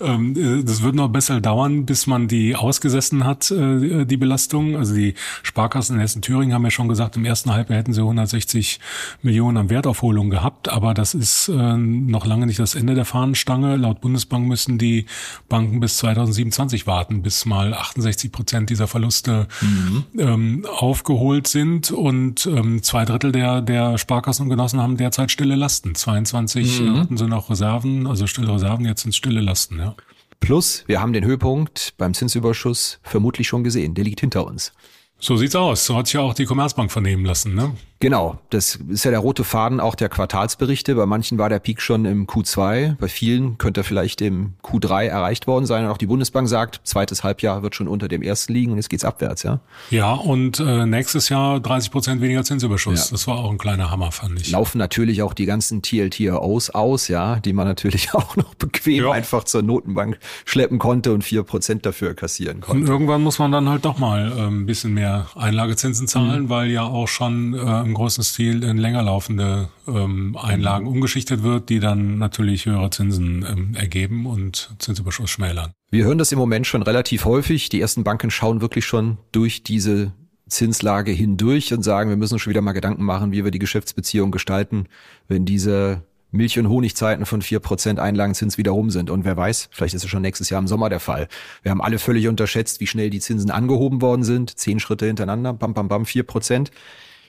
[0.00, 4.76] ähm, äh, das wird noch besser dauern, bis man die ausgesessen hat, äh, die Belastung.
[4.76, 8.78] Also die Sparkassen in Hessen-Thüringen haben ja schon gesagt, im ersten Halbjahr hätten sie 160
[9.22, 13.76] Millionen an Wertaufholung gehabt, aber das ist äh, noch lange nicht das Ende der Fahnenstange.
[13.76, 15.06] Laut Bundesbank müssen die
[15.48, 20.04] Banken bis 2027 warten, bis mal 68 Prozent dieser Verluste mhm.
[20.18, 25.56] ähm, aufgeholt sind und ähm, zwei Drittel der, der Sparkassen und Genossen haben derzeit stille
[25.56, 25.96] Lasten.
[25.96, 26.98] 22 mhm.
[27.00, 29.96] hatten sie noch Reserven, also stille Reserven, jetzt sind stille Lasten, ja.
[30.40, 33.94] Plus, wir haben den Höhepunkt beim Zinsüberschuss vermutlich schon gesehen.
[33.94, 34.72] Der liegt hinter uns.
[35.18, 35.86] So sieht's aus.
[35.86, 37.74] So hat sich ja auch die Commerzbank vernehmen lassen, ne?
[37.98, 40.94] Genau, das ist ja der rote Faden auch der Quartalsberichte.
[40.94, 45.06] Bei manchen war der Peak schon im Q2, bei vielen könnte er vielleicht im Q3
[45.06, 45.84] erreicht worden sein.
[45.84, 48.90] Und auch die Bundesbank sagt, zweites Halbjahr wird schon unter dem ersten liegen und jetzt
[48.90, 49.60] geht's abwärts, ja.
[49.90, 53.06] Ja, und äh, nächstes Jahr 30 Prozent weniger Zinsüberschuss.
[53.06, 53.12] Ja.
[53.12, 54.50] Das war auch ein kleiner Hammer, fand ich.
[54.50, 59.12] Laufen natürlich auch die ganzen TLTROs aus, ja, die man natürlich auch noch bequem ja.
[59.12, 62.82] einfach zur Notenbank schleppen konnte und vier Prozent dafür kassieren konnte.
[62.82, 66.48] Und irgendwann muss man dann halt doch mal äh, ein bisschen mehr Einlagezinsen zahlen, mhm.
[66.50, 71.68] weil ja auch schon äh, im großen Stil in länger laufende ähm, Einlagen umgeschichtet wird,
[71.68, 75.72] die dann natürlich höhere Zinsen ähm, ergeben und Zinsüberschuss schmälern.
[75.90, 77.68] Wir hören das im Moment schon relativ häufig.
[77.68, 80.12] Die ersten Banken schauen wirklich schon durch diese
[80.48, 84.30] Zinslage hindurch und sagen, wir müssen schon wieder mal Gedanken machen, wie wir die Geschäftsbeziehung
[84.30, 84.86] gestalten,
[85.28, 89.10] wenn diese Milch- und Honigzeiten von vier Prozent Einlagenzins wieder rum sind.
[89.10, 91.28] Und wer weiß, vielleicht ist es schon nächstes Jahr im Sommer der Fall.
[91.62, 94.58] Wir haben alle völlig unterschätzt, wie schnell die Zinsen angehoben worden sind.
[94.58, 96.70] Zehn Schritte hintereinander, bam, bam, bam, vier Prozent.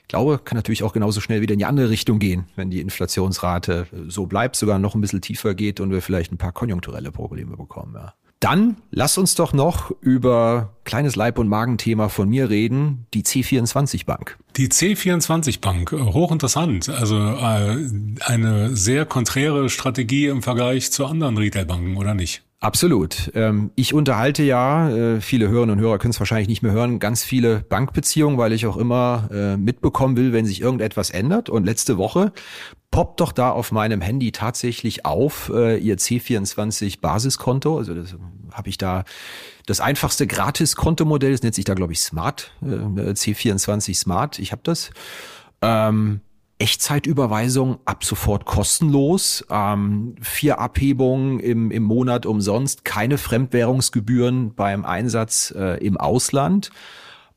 [0.08, 2.80] Ich glaube, kann natürlich auch genauso schnell wieder in die andere Richtung gehen, wenn die
[2.80, 7.12] Inflationsrate so bleibt, sogar noch ein bisschen tiefer geht und wir vielleicht ein paar konjunkturelle
[7.12, 7.92] Probleme bekommen.
[7.94, 8.14] Ja.
[8.40, 14.06] Dann lass uns doch noch über kleines Leib- und Magenthema von mir reden, die C24
[14.06, 14.38] Bank.
[14.56, 16.88] Die C24 Bank, äh, hochinteressant.
[16.88, 17.90] Also äh,
[18.24, 22.44] eine sehr konträre Strategie im Vergleich zu anderen Retailbanken, oder nicht?
[22.60, 23.30] Absolut.
[23.34, 26.98] Ähm, ich unterhalte ja, äh, viele Hörerinnen und Hörer können es wahrscheinlich nicht mehr hören,
[26.98, 31.50] ganz viele Bankbeziehungen, weil ich auch immer äh, mitbekommen will, wenn sich irgendetwas ändert.
[31.50, 32.32] Und letzte Woche
[32.90, 37.78] poppt doch da auf meinem Handy tatsächlich auf äh, ihr C24 Basiskonto.
[37.78, 38.16] Also das
[38.52, 39.04] habe ich da
[39.66, 44.38] das einfachste Gratis-Kontomodell, das nennt sich da, glaube ich, Smart, C24 Smart.
[44.40, 44.90] Ich habe das.
[45.60, 46.22] Ähm,
[46.58, 55.54] Echtzeitüberweisung ab sofort kostenlos, ähm, vier Abhebungen im, im Monat umsonst, keine Fremdwährungsgebühren beim Einsatz
[55.56, 56.70] äh, im Ausland.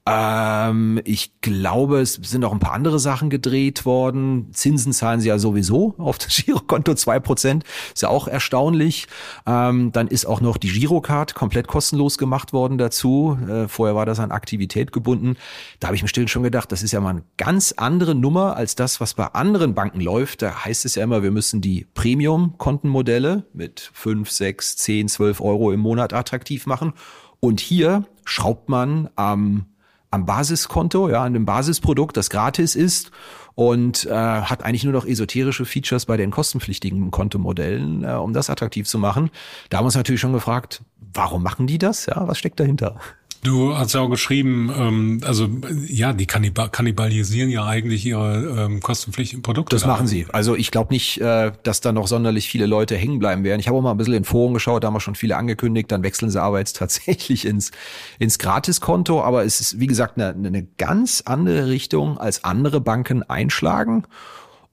[0.07, 4.47] Ähm, ich glaube, es sind auch ein paar andere Sachen gedreht worden.
[4.51, 7.63] Zinsen zahlen sie ja sowieso auf das Girokonto zwei Prozent.
[7.93, 9.07] Ist ja auch erstaunlich.
[9.45, 13.37] Ähm, dann ist auch noch die Girocard komplett kostenlos gemacht worden dazu.
[13.47, 15.37] Äh, vorher war das an Aktivität gebunden.
[15.79, 18.55] Da habe ich mir still schon gedacht, das ist ja mal eine ganz andere Nummer
[18.55, 20.41] als das, was bei anderen Banken läuft.
[20.41, 25.71] Da heißt es ja immer, wir müssen die Premium-Kontenmodelle mit fünf, sechs, zehn, zwölf Euro
[25.71, 26.93] im Monat attraktiv machen.
[27.39, 29.65] Und hier schraubt man am
[30.11, 33.11] am Basiskonto, ja, an dem Basisprodukt, das gratis ist
[33.55, 38.49] und äh, hat eigentlich nur noch esoterische Features bei den kostenpflichtigen Kontomodellen, äh, um das
[38.49, 39.31] attraktiv zu machen.
[39.69, 42.05] Da haben wir uns natürlich schon gefragt, warum machen die das?
[42.05, 42.99] Ja, was steckt dahinter?
[43.43, 45.49] Du hast ja auch geschrieben, ähm, also
[45.87, 49.75] ja, die kannibal kannibalisieren ja eigentlich ihre ähm, kostenpflichtigen Produkte.
[49.75, 50.27] Das machen sie.
[50.31, 53.59] Also ich glaube nicht, äh, dass da noch sonderlich viele Leute hängen bleiben werden.
[53.59, 55.91] Ich habe auch mal ein bisschen in Foren geschaut, da haben wir schon viele angekündigt,
[55.91, 57.71] dann wechseln sie aber jetzt tatsächlich ins,
[58.19, 59.23] ins Gratiskonto.
[59.23, 64.03] Aber es ist, wie gesagt, eine, eine ganz andere Richtung, als andere Banken einschlagen.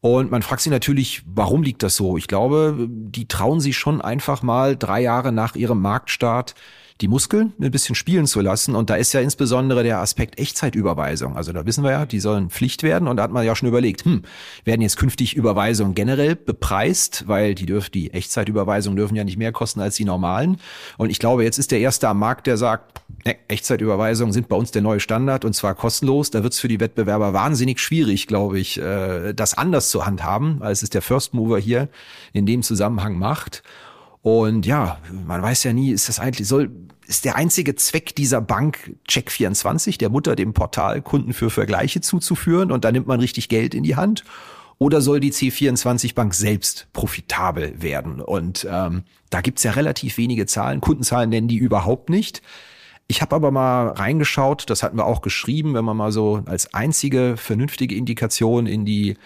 [0.01, 2.17] Und man fragt sich natürlich, warum liegt das so?
[2.17, 6.55] Ich glaube, die trauen sich schon einfach mal drei Jahre nach ihrem Marktstart
[7.01, 8.75] die Muskeln ein bisschen spielen zu lassen.
[8.75, 11.37] Und da ist ja insbesondere der Aspekt Echtzeitüberweisung.
[11.37, 13.07] Also da wissen wir ja, die sollen Pflicht werden.
[13.07, 14.23] Und da hat man ja schon überlegt, hm,
[14.65, 19.53] werden jetzt künftig Überweisungen generell bepreist, weil die dürfen, die Echtzeitüberweisungen dürfen ja nicht mehr
[19.53, 20.59] kosten als die normalen.
[20.97, 24.71] Und ich glaube, jetzt ist der erste am Markt, der sagt, Echtzeitüberweisungen sind bei uns
[24.71, 26.31] der neue Standard und zwar kostenlos.
[26.31, 30.63] Da wird es für die Wettbewerber wahnsinnig schwierig, glaube ich, äh, das anders zu handhaben,
[30.63, 31.89] als es der First Mover hier
[32.33, 33.63] in dem Zusammenhang macht.
[34.23, 36.71] Und ja, man weiß ja nie, ist das eigentlich, soll,
[37.07, 42.71] ist der einzige Zweck dieser Bank Check24, der Mutter dem Portal Kunden für Vergleiche zuzuführen
[42.73, 44.25] und da nimmt man richtig Geld in die Hand?
[44.79, 48.21] Oder soll die C24 Bank selbst profitabel werden?
[48.21, 50.81] Und ähm, da gibt's ja relativ wenige Zahlen.
[50.81, 52.43] Kundenzahlen nennen die überhaupt nicht.
[53.11, 56.75] Ich habe aber mal reingeschaut, das hatten wir auch geschrieben, wenn man mal so als
[56.75, 59.17] einzige vernünftige Indikation in die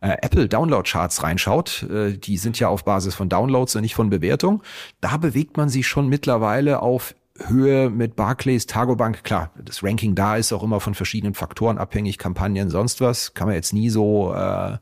[0.00, 3.96] äh, Apple Download Charts reinschaut, äh, die sind ja auf Basis von Downloads und nicht
[3.96, 4.62] von Bewertung,
[5.00, 7.16] da bewegt man sich schon mittlerweile auf
[7.48, 12.18] Höhe mit Barclays, Targobank, klar, das Ranking da ist auch immer von verschiedenen Faktoren abhängig,
[12.18, 14.78] Kampagnen, sonst was, kann man jetzt nie so äh,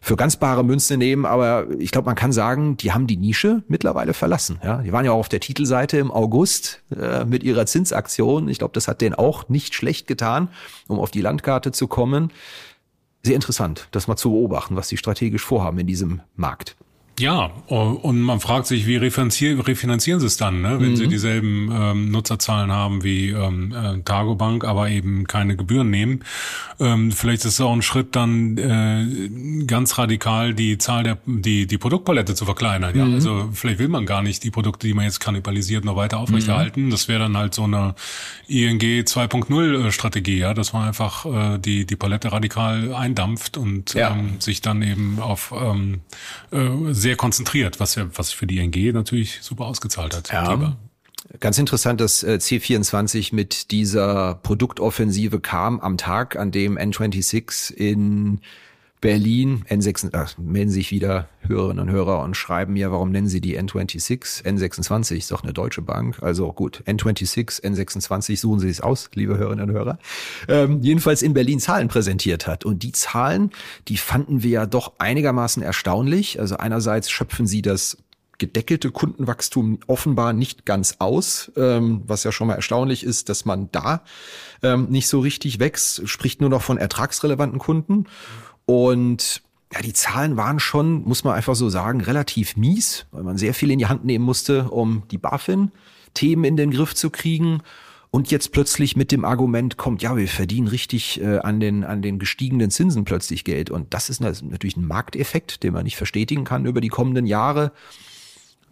[0.00, 3.62] für ganz bare Münze nehmen, aber ich glaube, man kann sagen, die haben die Nische
[3.68, 4.58] mittlerweile verlassen.
[4.64, 8.48] Ja, die waren ja auch auf der Titelseite im August äh, mit ihrer Zinsaktion.
[8.48, 10.48] Ich glaube, das hat denen auch nicht schlecht getan,
[10.88, 12.32] um auf die Landkarte zu kommen
[13.22, 16.76] sehr interessant, das mal zu beobachten, was sie strategisch vorhaben in diesem Markt.
[17.20, 20.80] Ja, und man fragt sich, wie refinanzieren, refinanzieren sie es dann, ne?
[20.80, 20.96] wenn mhm.
[20.96, 26.24] sie dieselben ähm, Nutzerzahlen haben wie ähm, äh, Targobank, aber eben keine Gebühren nehmen.
[26.80, 31.66] Ähm, vielleicht ist es auch ein Schritt, dann äh, ganz radikal die Zahl der die
[31.66, 32.94] die Produktpalette zu verkleinern.
[32.94, 32.98] Mhm.
[32.98, 36.18] Ja, also vielleicht will man gar nicht die Produkte, die man jetzt kannibalisiert, noch weiter
[36.18, 36.86] aufrechterhalten.
[36.86, 36.90] Mhm.
[36.90, 37.94] Das wäre dann halt so eine
[38.48, 43.92] ING 2.0 äh, Strategie, ja, dass man einfach äh, die die Palette radikal eindampft und
[43.92, 44.12] ja.
[44.12, 46.00] ähm, sich dann eben auf ähm,
[46.50, 50.30] äh, sehr sehr konzentriert, was ja, was für die ING natürlich super ausgezahlt hat.
[50.30, 50.76] Ja.
[51.40, 58.40] Ganz interessant, dass äh, C24 mit dieser Produktoffensive kam am Tag, an dem N26 in
[59.00, 63.40] Berlin, N6, ach, melden sich wieder Hörerinnen und Hörer und schreiben mir, warum nennen sie
[63.40, 64.44] die N26?
[64.44, 66.22] N26 ist doch eine deutsche Bank.
[66.22, 69.98] Also gut, N26, N26, suchen Sie es aus, liebe Hörerinnen und Hörer.
[70.48, 72.66] Ähm, jedenfalls in Berlin Zahlen präsentiert hat.
[72.66, 73.50] Und die Zahlen,
[73.88, 76.38] die fanden wir ja doch einigermaßen erstaunlich.
[76.38, 77.96] Also einerseits schöpfen sie das
[78.40, 83.68] gedeckelte Kundenwachstum offenbar nicht ganz aus, ähm, was ja schon mal erstaunlich ist, dass man
[83.70, 84.02] da
[84.62, 88.06] ähm, nicht so richtig wächst, spricht nur noch von ertragsrelevanten Kunden.
[88.70, 93.36] Und ja, die Zahlen waren schon, muss man einfach so sagen, relativ mies, weil man
[93.36, 97.62] sehr viel in die Hand nehmen musste, um die BaFin-Themen in den Griff zu kriegen.
[98.12, 102.00] Und jetzt plötzlich mit dem Argument kommt, ja, wir verdienen richtig äh, an, den, an
[102.00, 103.70] den gestiegenen Zinsen plötzlich Geld.
[103.70, 107.72] Und das ist natürlich ein Markteffekt, den man nicht verstetigen kann über die kommenden Jahre.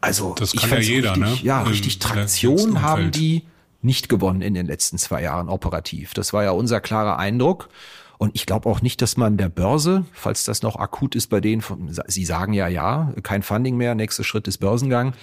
[0.00, 1.46] Also das ich kann ja jeder, richtig, ne?
[1.46, 3.42] Ja, richtig Traktion haben die
[3.82, 6.14] nicht gewonnen in den letzten zwei Jahren operativ.
[6.14, 7.68] Das war ja unser klarer Eindruck.
[8.18, 11.40] Und ich glaube auch nicht, dass man der Börse, falls das noch akut ist bei
[11.40, 11.62] denen,
[12.08, 15.14] sie sagen ja, ja, kein Funding mehr, nächster Schritt ist Börsengang,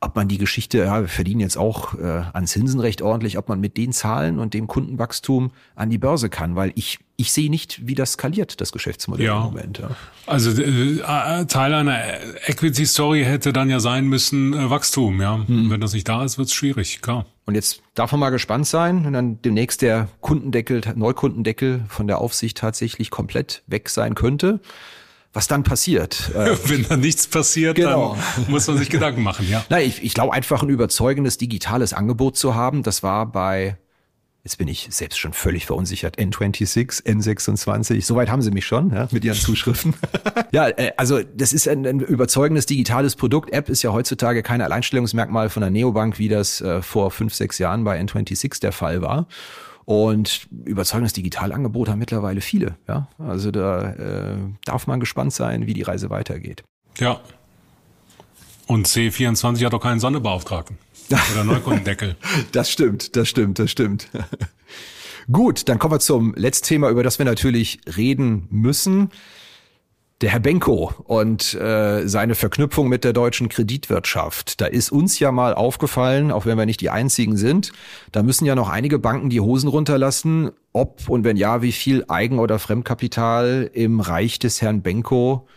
[0.00, 3.50] ob man die Geschichte, ja, wir verdienen jetzt auch äh, an Zinsen recht ordentlich, ob
[3.50, 7.50] man mit den Zahlen und dem Kundenwachstum an die Börse kann, weil ich ich sehe
[7.50, 9.36] nicht, wie das skaliert, das Geschäftsmodell ja.
[9.38, 9.78] im Moment.
[9.78, 9.90] Ja.
[10.26, 11.98] Also äh, äh, Teil einer
[12.46, 15.46] Equity-Story hätte dann ja sein müssen äh, Wachstum, ja.
[15.46, 15.70] Hm.
[15.70, 17.26] Wenn das nicht da ist, wird es schwierig, klar.
[17.44, 22.18] Und jetzt darf man mal gespannt sein, wenn dann demnächst der Kundendeckel, Neukundendeckel von der
[22.18, 24.60] Aufsicht tatsächlich komplett weg sein könnte
[25.32, 26.32] was dann passiert.
[26.40, 28.16] Äh, Wenn da nichts passiert, genau.
[28.36, 29.64] dann muss man sich Gedanken machen, ja.
[29.68, 32.82] Na, ich, ich glaube einfach ein überzeugendes digitales Angebot zu haben.
[32.82, 33.76] Das war bei,
[34.42, 39.08] jetzt bin ich selbst schon völlig verunsichert, N26, N26, soweit haben sie mich schon, ja,
[39.10, 39.94] mit ihren Zuschriften.
[40.52, 43.52] ja, äh, also das ist ein, ein, überzeugendes digitales Produkt.
[43.52, 47.58] App ist ja heutzutage kein Alleinstellungsmerkmal von der Neobank, wie das äh, vor fünf, sechs
[47.58, 49.26] Jahren bei N26 der Fall war.
[49.84, 52.76] Und überzeugendes Digitalangebot haben mittlerweile viele.
[52.86, 53.08] Ja?
[53.18, 56.62] Also da äh, darf man gespannt sein, wie die Reise weitergeht.
[56.98, 57.20] Ja.
[58.66, 60.78] Und C24 hat auch keinen Sonderbeauftragten.
[61.32, 62.16] Oder Neukundendeckel.
[62.52, 64.08] das stimmt, das stimmt, das stimmt.
[65.32, 69.10] Gut, dann kommen wir zum letzten Thema, über das wir natürlich reden müssen
[70.20, 74.60] der Herr Benko und äh, seine Verknüpfung mit der deutschen Kreditwirtschaft.
[74.60, 77.72] Da ist uns ja mal aufgefallen, auch wenn wir nicht die einzigen sind,
[78.12, 82.04] da müssen ja noch einige Banken die Hosen runterlassen, ob und wenn ja, wie viel
[82.08, 85.48] Eigen- oder Fremdkapital im Reich des Herrn Benko,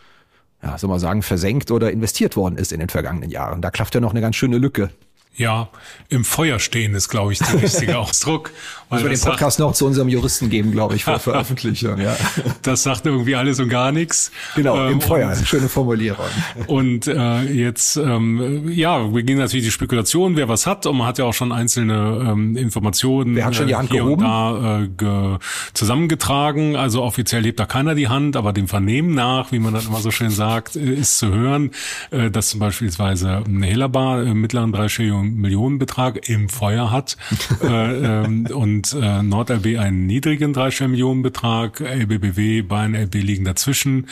[0.61, 3.61] ja, soll man sagen, versenkt oder investiert worden ist in den vergangenen Jahren.
[3.61, 4.91] Da klafft ja noch eine ganz schöne Lücke.
[5.35, 5.69] Ja,
[6.09, 8.51] im Feuer stehen ist, glaube ich, der richtige Ausdruck.
[8.89, 11.99] Weil wir den Podcast sagt, noch zu unserem Juristen geben, glaube ich, vor Veröffentlichung.
[11.99, 12.15] Ja.
[12.61, 14.31] Das sagt irgendwie alles und gar nichts.
[14.55, 16.25] Genau, im ähm, Feuer, und, schöne Formulierung.
[16.67, 20.85] Und äh, jetzt, ähm, ja, wir gehen natürlich die Spekulation, wer was hat.
[20.85, 23.93] Und man hat ja auch schon einzelne ähm, Informationen wer hat schon die Hand äh,
[23.93, 24.23] hier gehoben?
[24.23, 25.37] und da äh, ge
[25.73, 26.75] zusammengetragen.
[26.75, 30.01] Also offiziell hebt da keiner die Hand, aber dem Vernehmen nach, wie man dann immer
[30.01, 31.71] so schön sagt, äh, ist zu hören,
[32.11, 37.17] äh, dass beispielsweise eine Hellerbar äh, mittleren dreistelligen Millionenbetrag im Feuer hat
[37.63, 44.07] äh, ähm, und äh, NordLB einen niedrigen dreistelligen Millionenbetrag, LBBW, Bayern LB liegen dazwischen.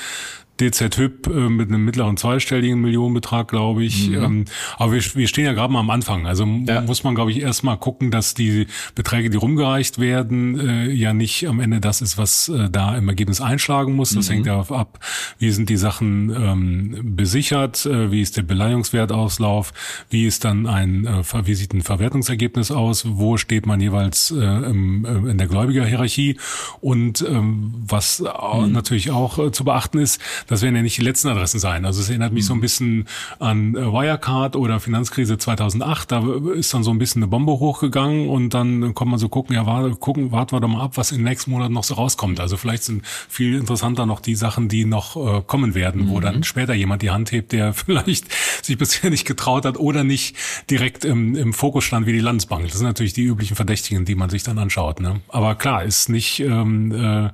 [0.59, 4.09] DZ Hüb äh, mit einem mittleren zweistelligen Millionenbetrag, glaube ich.
[4.09, 4.23] Mhm.
[4.23, 4.45] Ähm,
[4.77, 6.27] aber wir, wir stehen ja gerade mal am Anfang.
[6.27, 6.81] Also ja.
[6.81, 11.47] muss man, glaube ich, erstmal gucken, dass die Beträge, die rumgereicht werden, äh, ja nicht
[11.47, 14.13] am Ende das ist, was äh, da im Ergebnis einschlagen muss.
[14.13, 14.33] Das mhm.
[14.33, 14.99] hängt darauf ab,
[15.39, 19.73] wie sind die Sachen ähm, besichert, wie ist der Beleihungswertauslauf,
[20.09, 21.07] wie ist dann ein,
[21.43, 26.37] wie sieht ein Verwertungsergebnis aus, wo steht man jeweils im, in der Gläubigerhierarchie
[26.79, 28.71] und ähm, was mhm.
[28.71, 31.85] natürlich auch zu beachten ist, das werden ja nicht die letzten Adressen sein.
[31.85, 32.61] Also es erinnert mich so ein mhm.
[32.61, 33.07] bisschen
[33.39, 36.11] an äh, Wirecard oder Finanzkrise 2008.
[36.11, 39.55] Da ist dann so ein bisschen eine Bombe hochgegangen und dann kommt man so gucken,
[39.55, 41.93] ja, warte, gucken, warten wir doch mal ab, was in den nächsten Monaten noch so
[41.93, 42.41] rauskommt.
[42.41, 46.09] Also vielleicht sind viel interessanter noch die Sachen, die noch äh, kommen werden, mhm.
[46.09, 48.25] wo dann später jemand die Hand hebt, der vielleicht
[48.61, 50.35] sich bisher nicht getraut hat oder nicht
[50.69, 52.65] direkt im, im Fokus stand wie die Landesbank.
[52.67, 54.99] Das sind natürlich die üblichen Verdächtigen, die man sich dann anschaut.
[54.99, 55.21] Ne?
[55.29, 57.29] Aber klar, ist nicht ähm, äh,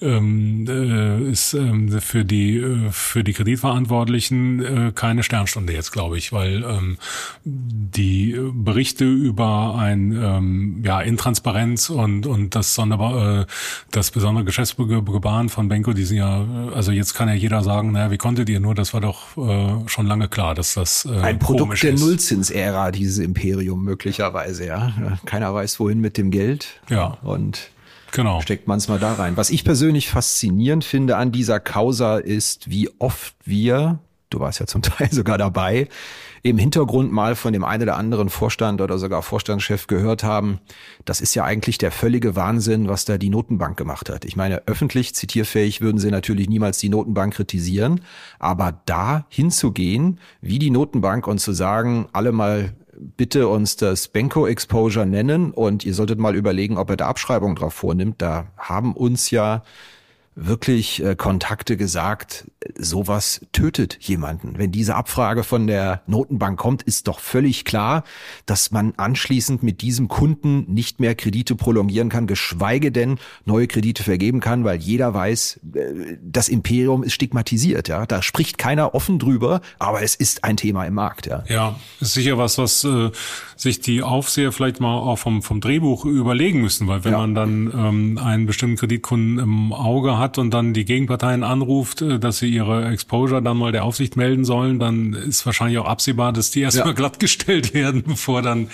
[0.00, 6.18] ähm, äh, ist ähm, für die äh, für die Kreditverantwortlichen äh, keine Sternstunde jetzt, glaube
[6.18, 6.98] ich, weil ähm,
[7.44, 13.46] die Berichte über ein ähm, ja Intransparenz und und das sonderbar äh,
[13.90, 18.10] das besondere Geschäftsgebaren von Benko, die sind ja also jetzt kann ja jeder sagen, naja,
[18.10, 18.74] wie konntet ihr nur?
[18.74, 23.18] Das war doch äh, schon lange klar, dass das äh, ein Produkt der Nullzinsära, dieses
[23.18, 24.92] Imperium möglicherweise, ja.
[25.24, 26.80] Keiner weiß wohin mit dem Geld.
[26.88, 27.18] Ja.
[27.22, 27.70] Und
[28.12, 28.40] Genau.
[28.40, 29.36] Steckt man es mal da rein.
[29.36, 33.98] Was ich persönlich faszinierend finde an dieser Causa ist, wie oft wir
[34.30, 35.88] du warst ja zum Teil sogar dabei,
[36.42, 40.58] im Hintergrund mal von dem einen oder anderen Vorstand oder sogar Vorstandschef gehört haben,
[41.04, 44.24] das ist ja eigentlich der völlige Wahnsinn, was da die Notenbank gemacht hat.
[44.24, 48.00] Ich meine, öffentlich zitierfähig würden sie natürlich niemals die Notenbank kritisieren,
[48.38, 52.72] aber da hinzugehen, wie die Notenbank und zu sagen, alle mal
[53.16, 57.56] bitte uns das Benko Exposure nennen und ihr solltet mal überlegen, ob er da Abschreibung
[57.56, 58.20] drauf vornimmt.
[58.20, 59.62] Da haben uns ja
[60.34, 64.58] wirklich äh, Kontakte gesagt, sowas tötet jemanden.
[64.58, 68.04] Wenn diese Abfrage von der Notenbank kommt, ist doch völlig klar,
[68.46, 74.02] dass man anschließend mit diesem Kunden nicht mehr Kredite prolongieren kann, geschweige denn neue Kredite
[74.02, 77.88] vergeben kann, weil jeder weiß, äh, das Imperium ist stigmatisiert.
[77.88, 81.26] Ja, da spricht keiner offen drüber, aber es ist ein Thema im Markt.
[81.26, 83.10] Ja, ja ist sicher was, was äh,
[83.56, 87.18] sich die Aufseher vielleicht mal auch vom vom Drehbuch überlegen müssen, weil wenn ja.
[87.18, 92.18] man dann ähm, einen bestimmten Kreditkunden im Auge hat und dann die Gegenparteien anruft, äh,
[92.18, 96.32] dass sie ihre Exposure dann mal der Aufsicht melden sollen, dann ist wahrscheinlich auch absehbar,
[96.32, 96.92] dass die erstmal ja.
[96.92, 98.68] glattgestellt werden, bevor dann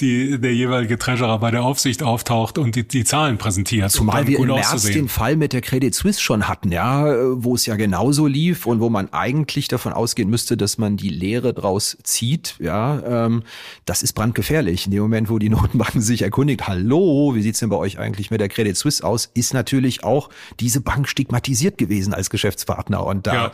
[0.00, 3.90] die, der jeweilige Treasurer bei der Aufsicht auftaucht und die, die Zahlen präsentiert.
[3.90, 7.04] Zumal wir im März den Fall mit der Credit Suisse schon hatten, ja,
[7.34, 11.08] wo es ja genauso lief und wo man eigentlich davon ausgehen müsste, dass man die
[11.08, 13.42] Lehre draus zieht, ja, ähm,
[13.84, 14.86] das ist brandgefährlich.
[14.86, 18.30] In dem Moment, wo die Notenbanken sich erkundigt, hallo, wie sieht's denn bei euch eigentlich
[18.30, 23.04] mit der Credit Suisse aus, ist natürlich auch diese Bank stigmatisiert gewesen als Geschäftspartner.
[23.04, 23.52] Und da ja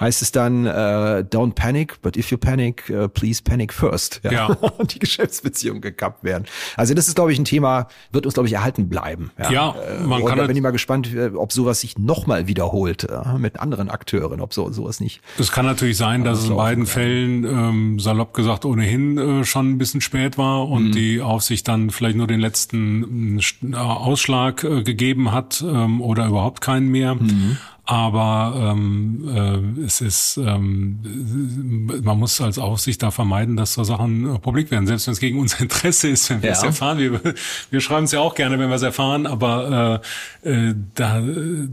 [0.00, 4.20] heißt es dann, äh, don't panic, but if you panic, uh, please panic first.
[4.24, 4.32] Ja.
[4.32, 4.46] ja.
[4.78, 6.44] Und die Geschäftsbeziehungen gekappt werden.
[6.76, 9.30] Also das ist, glaube ich, ein Thema, wird uns, glaube ich, erhalten bleiben.
[9.38, 9.74] Ja, ja
[10.04, 10.38] man Und kann.
[10.38, 14.40] Da bin ich mal gespannt, äh, ob sowas sich nochmal wiederholt äh, mit anderen Akteuren,
[14.40, 15.20] ob so sowas nicht.
[15.38, 16.92] Es kann natürlich sein, dass es in beiden kann.
[16.92, 20.92] Fällen, ähm, salopp gesagt, ohnehin äh, schon ein bisschen spät war und mhm.
[20.92, 26.60] die Aufsicht dann vielleicht nur den letzten äh, Ausschlag äh, gegeben hat ähm, oder überhaupt
[26.60, 27.14] keinen mehr.
[27.14, 27.58] Mhm.
[27.90, 34.34] Aber ähm, äh, es ist, ähm, man muss als Aufsicht da vermeiden, dass so Sachen
[34.34, 36.54] äh, publik werden, selbst wenn es gegen unser Interesse ist, wenn wir ja.
[36.54, 36.98] es erfahren.
[36.98, 37.18] Wir,
[37.70, 40.02] wir schreiben es ja auch gerne, wenn wir es erfahren, aber
[40.44, 41.22] äh, äh, da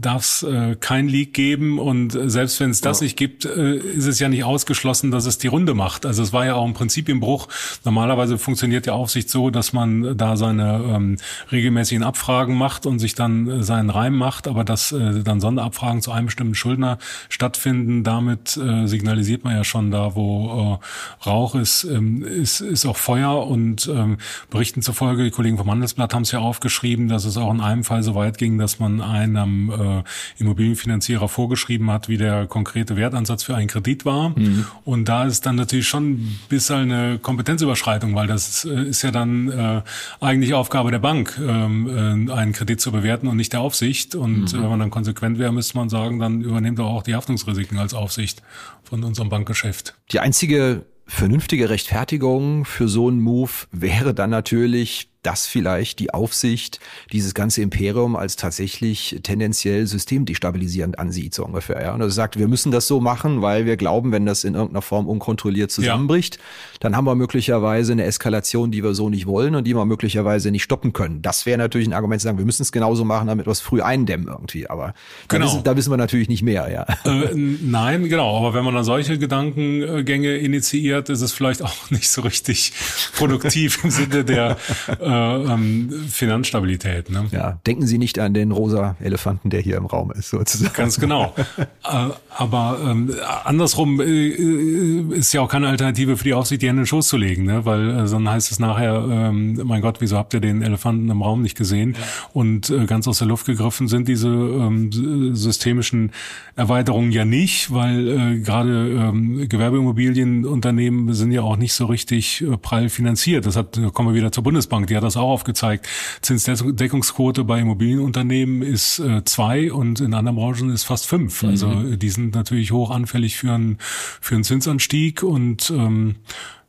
[0.00, 3.04] darf es äh, kein Leak geben und selbst wenn es das ja.
[3.04, 6.06] nicht gibt, äh, ist es ja nicht ausgeschlossen, dass es die Runde macht.
[6.06, 7.48] Also es war ja auch ein Prinzipienbruch.
[7.84, 11.18] Normalerweise funktioniert die Aufsicht so, dass man da seine ähm,
[11.52, 16.05] regelmäßigen Abfragen macht und sich dann äh, seinen Reim macht, aber dass äh, dann Sonderabfragen
[16.06, 16.98] zu einem bestimmten Schuldner
[17.28, 18.04] stattfinden.
[18.04, 22.96] Damit äh, signalisiert man ja schon da, wo äh, Rauch ist, ähm, ist, ist auch
[22.96, 23.48] Feuer.
[23.48, 27.52] Und ähm, Berichten zufolge, die Kollegen vom Handelsblatt haben es ja aufgeschrieben, dass es auch
[27.52, 32.46] in einem Fall so weit ging, dass man einem äh, Immobilienfinanzierer vorgeschrieben hat, wie der
[32.46, 34.30] konkrete Wertansatz für einen Kredit war.
[34.30, 34.66] Mhm.
[34.84, 39.10] Und da ist dann natürlich schon ein bisschen eine Kompetenzüberschreitung, weil das äh, ist ja
[39.10, 39.82] dann äh,
[40.20, 44.14] eigentlich Aufgabe der Bank, ähm, äh, einen Kredit zu bewerten und nicht der Aufsicht.
[44.14, 44.62] Und mhm.
[44.62, 47.78] wenn man dann konsequent wäre, müsste man sagen, sagen, dann übernehmt doch auch die Haftungsrisiken
[47.78, 48.42] als Aufsicht
[48.82, 49.94] von unserem Bankgeschäft.
[50.12, 56.78] Die einzige vernünftige Rechtfertigung für so einen Move wäre dann natürlich, dass vielleicht die Aufsicht
[57.12, 61.82] dieses ganze Imperium als tatsächlich tendenziell systemdestabilisierend ansieht, so ungefähr.
[61.82, 61.94] Ja?
[61.94, 64.82] Und er sagt, wir müssen das so machen, weil wir glauben, wenn das in irgendeiner
[64.82, 66.42] Form unkontrolliert zusammenbricht, ja.
[66.78, 70.52] dann haben wir möglicherweise eine Eskalation, die wir so nicht wollen und die wir möglicherweise
[70.52, 71.22] nicht stoppen können.
[71.22, 73.60] Das wäre natürlich ein Argument zu sagen, wir müssen es genauso machen, damit wir es
[73.60, 74.70] früh eindämmen irgendwie.
[74.70, 74.94] Aber
[75.26, 75.46] genau.
[75.46, 76.70] da, wissen, da wissen wir natürlich nicht mehr.
[76.70, 76.86] Ja.
[77.04, 78.38] Äh, nein, genau.
[78.38, 82.72] Aber wenn man dann solche Gedankengänge initiiert, ist es vielleicht auch nicht so richtig
[83.16, 84.56] produktiv im Sinne der
[85.00, 87.10] äh, ähm, Finanzstabilität.
[87.10, 87.26] Ne?
[87.30, 90.72] Ja, denken Sie nicht an den rosa Elefanten, der hier im Raum ist, sozusagen.
[90.74, 91.34] Ganz genau.
[91.58, 93.14] äh, aber ähm,
[93.44, 96.86] andersrum äh, äh, ist ja auch keine Alternative für die Aufsicht, die Hände in den
[96.86, 97.64] Schoß zu legen, ne?
[97.64, 101.22] weil äh, dann heißt es nachher, ähm, mein Gott, wieso habt ihr den Elefanten im
[101.22, 101.94] Raum nicht gesehen?
[101.98, 102.06] Ja.
[102.32, 104.90] Und äh, ganz aus der Luft gegriffen sind diese ähm,
[105.34, 106.12] systemischen
[106.56, 113.46] Erweiterungen ja nicht, weil gerade ähm, Gewerbeimmobilienunternehmen sind ja auch nicht so richtig prall finanziert.
[113.46, 115.86] Das hat, da kommen wir wieder zur Bundesbank, die hat das auch aufgezeigt.
[116.22, 121.42] Zinsdeckungsquote bei Immobilienunternehmen ist äh, zwei und in anderen Branchen ist fast fünf.
[121.42, 121.48] Mhm.
[121.48, 126.16] Also die sind natürlich hoch anfällig für einen, für einen Zinsanstieg und ähm,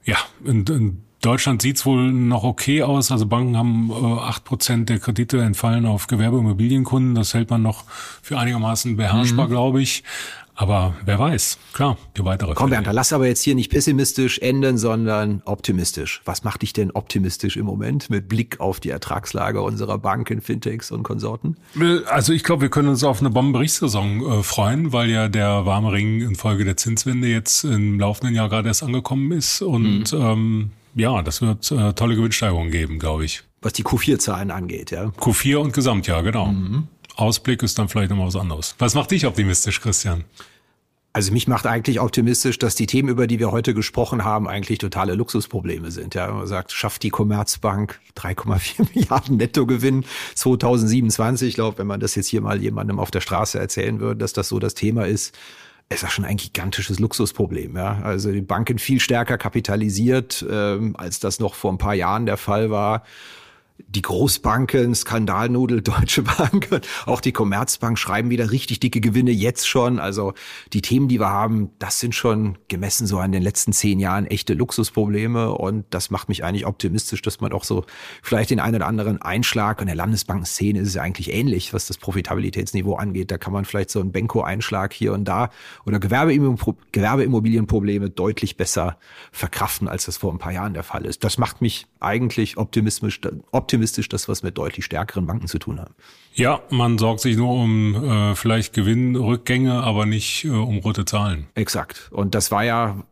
[0.03, 3.11] ja, in, in Deutschland sieht's wohl noch okay aus.
[3.11, 7.15] Also Banken haben acht äh, Prozent der Kredite entfallen auf Gewerbeimmobilienkunden.
[7.15, 7.85] Das hält man noch
[8.21, 9.51] für einigermaßen beherrschbar, mhm.
[9.51, 10.03] glaube ich.
[10.59, 12.55] Aber wer weiß, klar, die weitere.
[12.55, 16.21] Komm, Bernd, lass aber jetzt hier nicht pessimistisch enden, sondern optimistisch.
[16.25, 20.89] Was macht dich denn optimistisch im Moment mit Blick auf die Ertragslage unserer Banken, Fintechs
[20.89, 21.57] und Konsorten?
[22.07, 25.91] Also ich glaube, wir können uns auf eine Bombenberichtssaison äh, freuen, weil ja der warme
[25.91, 29.61] Ring infolge der Zinswende jetzt im laufenden Jahr gerade erst angekommen ist.
[29.61, 30.19] Und mhm.
[30.19, 33.43] ähm, ja, das wird äh, tolle Gewinnsteigerungen geben, glaube ich.
[33.61, 35.05] Was die Q4-Zahlen angeht, ja.
[35.19, 36.47] Q4 und Gesamtjahr, genau.
[36.47, 36.87] Mhm.
[37.17, 38.75] Ausblick ist dann vielleicht nochmal was anderes.
[38.77, 40.23] Was macht dich optimistisch, Christian?
[41.13, 44.77] Also mich macht eigentlich optimistisch, dass die Themen, über die wir heute gesprochen haben, eigentlich
[44.77, 46.13] totale Luxusprobleme sind.
[46.13, 50.05] Ja, man sagt, schafft die Commerzbank 3,4 Milliarden Nettogewinn
[50.35, 51.49] 2027.
[51.49, 54.33] Ich glaube, wenn man das jetzt hier mal jemandem auf der Straße erzählen würde, dass
[54.33, 55.35] das so das Thema ist,
[55.89, 57.75] ist das schon ein gigantisches Luxusproblem.
[57.75, 57.99] Ja?
[58.03, 62.37] Also die Banken viel stärker kapitalisiert, ähm, als das noch vor ein paar Jahren der
[62.37, 63.03] Fall war
[63.87, 66.67] die Großbanken, Skandalnudel, Deutsche Bank,
[67.05, 69.99] auch die Commerzbank schreiben wieder richtig dicke Gewinne jetzt schon.
[69.99, 70.33] Also
[70.73, 74.25] die Themen, die wir haben, das sind schon gemessen so an den letzten zehn Jahren
[74.25, 77.85] echte Luxusprobleme und das macht mich eigentlich optimistisch, dass man auch so
[78.21, 81.87] vielleicht den einen oder anderen Einschlag in der Landesbankenszene ist es ja eigentlich ähnlich, was
[81.87, 83.31] das Profitabilitätsniveau angeht.
[83.31, 85.49] Da kann man vielleicht so einen Benko-Einschlag hier und da
[85.85, 88.97] oder Gewerbeimmobilienprobleme deutlich besser
[89.31, 91.23] verkraften, als das vor ein paar Jahren der Fall ist.
[91.23, 93.21] Das macht mich eigentlich optimistisch,
[93.51, 95.93] optimistisch, dass wir es mit deutlich stärkeren Banken zu tun haben.
[96.33, 101.47] Ja, man sorgt sich nur um äh, vielleicht Gewinnrückgänge, aber nicht äh, um rote Zahlen.
[101.55, 102.09] Exakt.
[102.11, 103.03] Und das war ja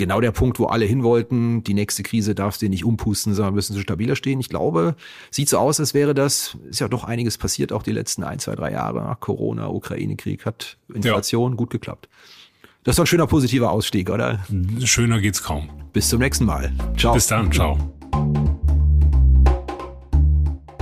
[0.00, 1.62] genau der Punkt, wo alle hin wollten.
[1.62, 4.40] Die nächste Krise darfst du nicht umpusten, sondern müssen sie stabiler stehen.
[4.40, 4.96] Ich glaube,
[5.30, 8.40] sieht so aus, als wäre das, ist ja doch einiges passiert, auch die letzten ein,
[8.40, 9.16] zwei, drei Jahre.
[9.20, 11.56] Corona, Ukraine-Krieg hat Inflation ja.
[11.56, 12.08] gut geklappt.
[12.82, 14.40] Das ist doch ein schöner positiver Ausstieg, oder?
[14.82, 15.68] Schöner geht's kaum.
[15.92, 16.72] Bis zum nächsten Mal.
[16.96, 17.12] Ciao.
[17.12, 17.78] Bis dann, ciao.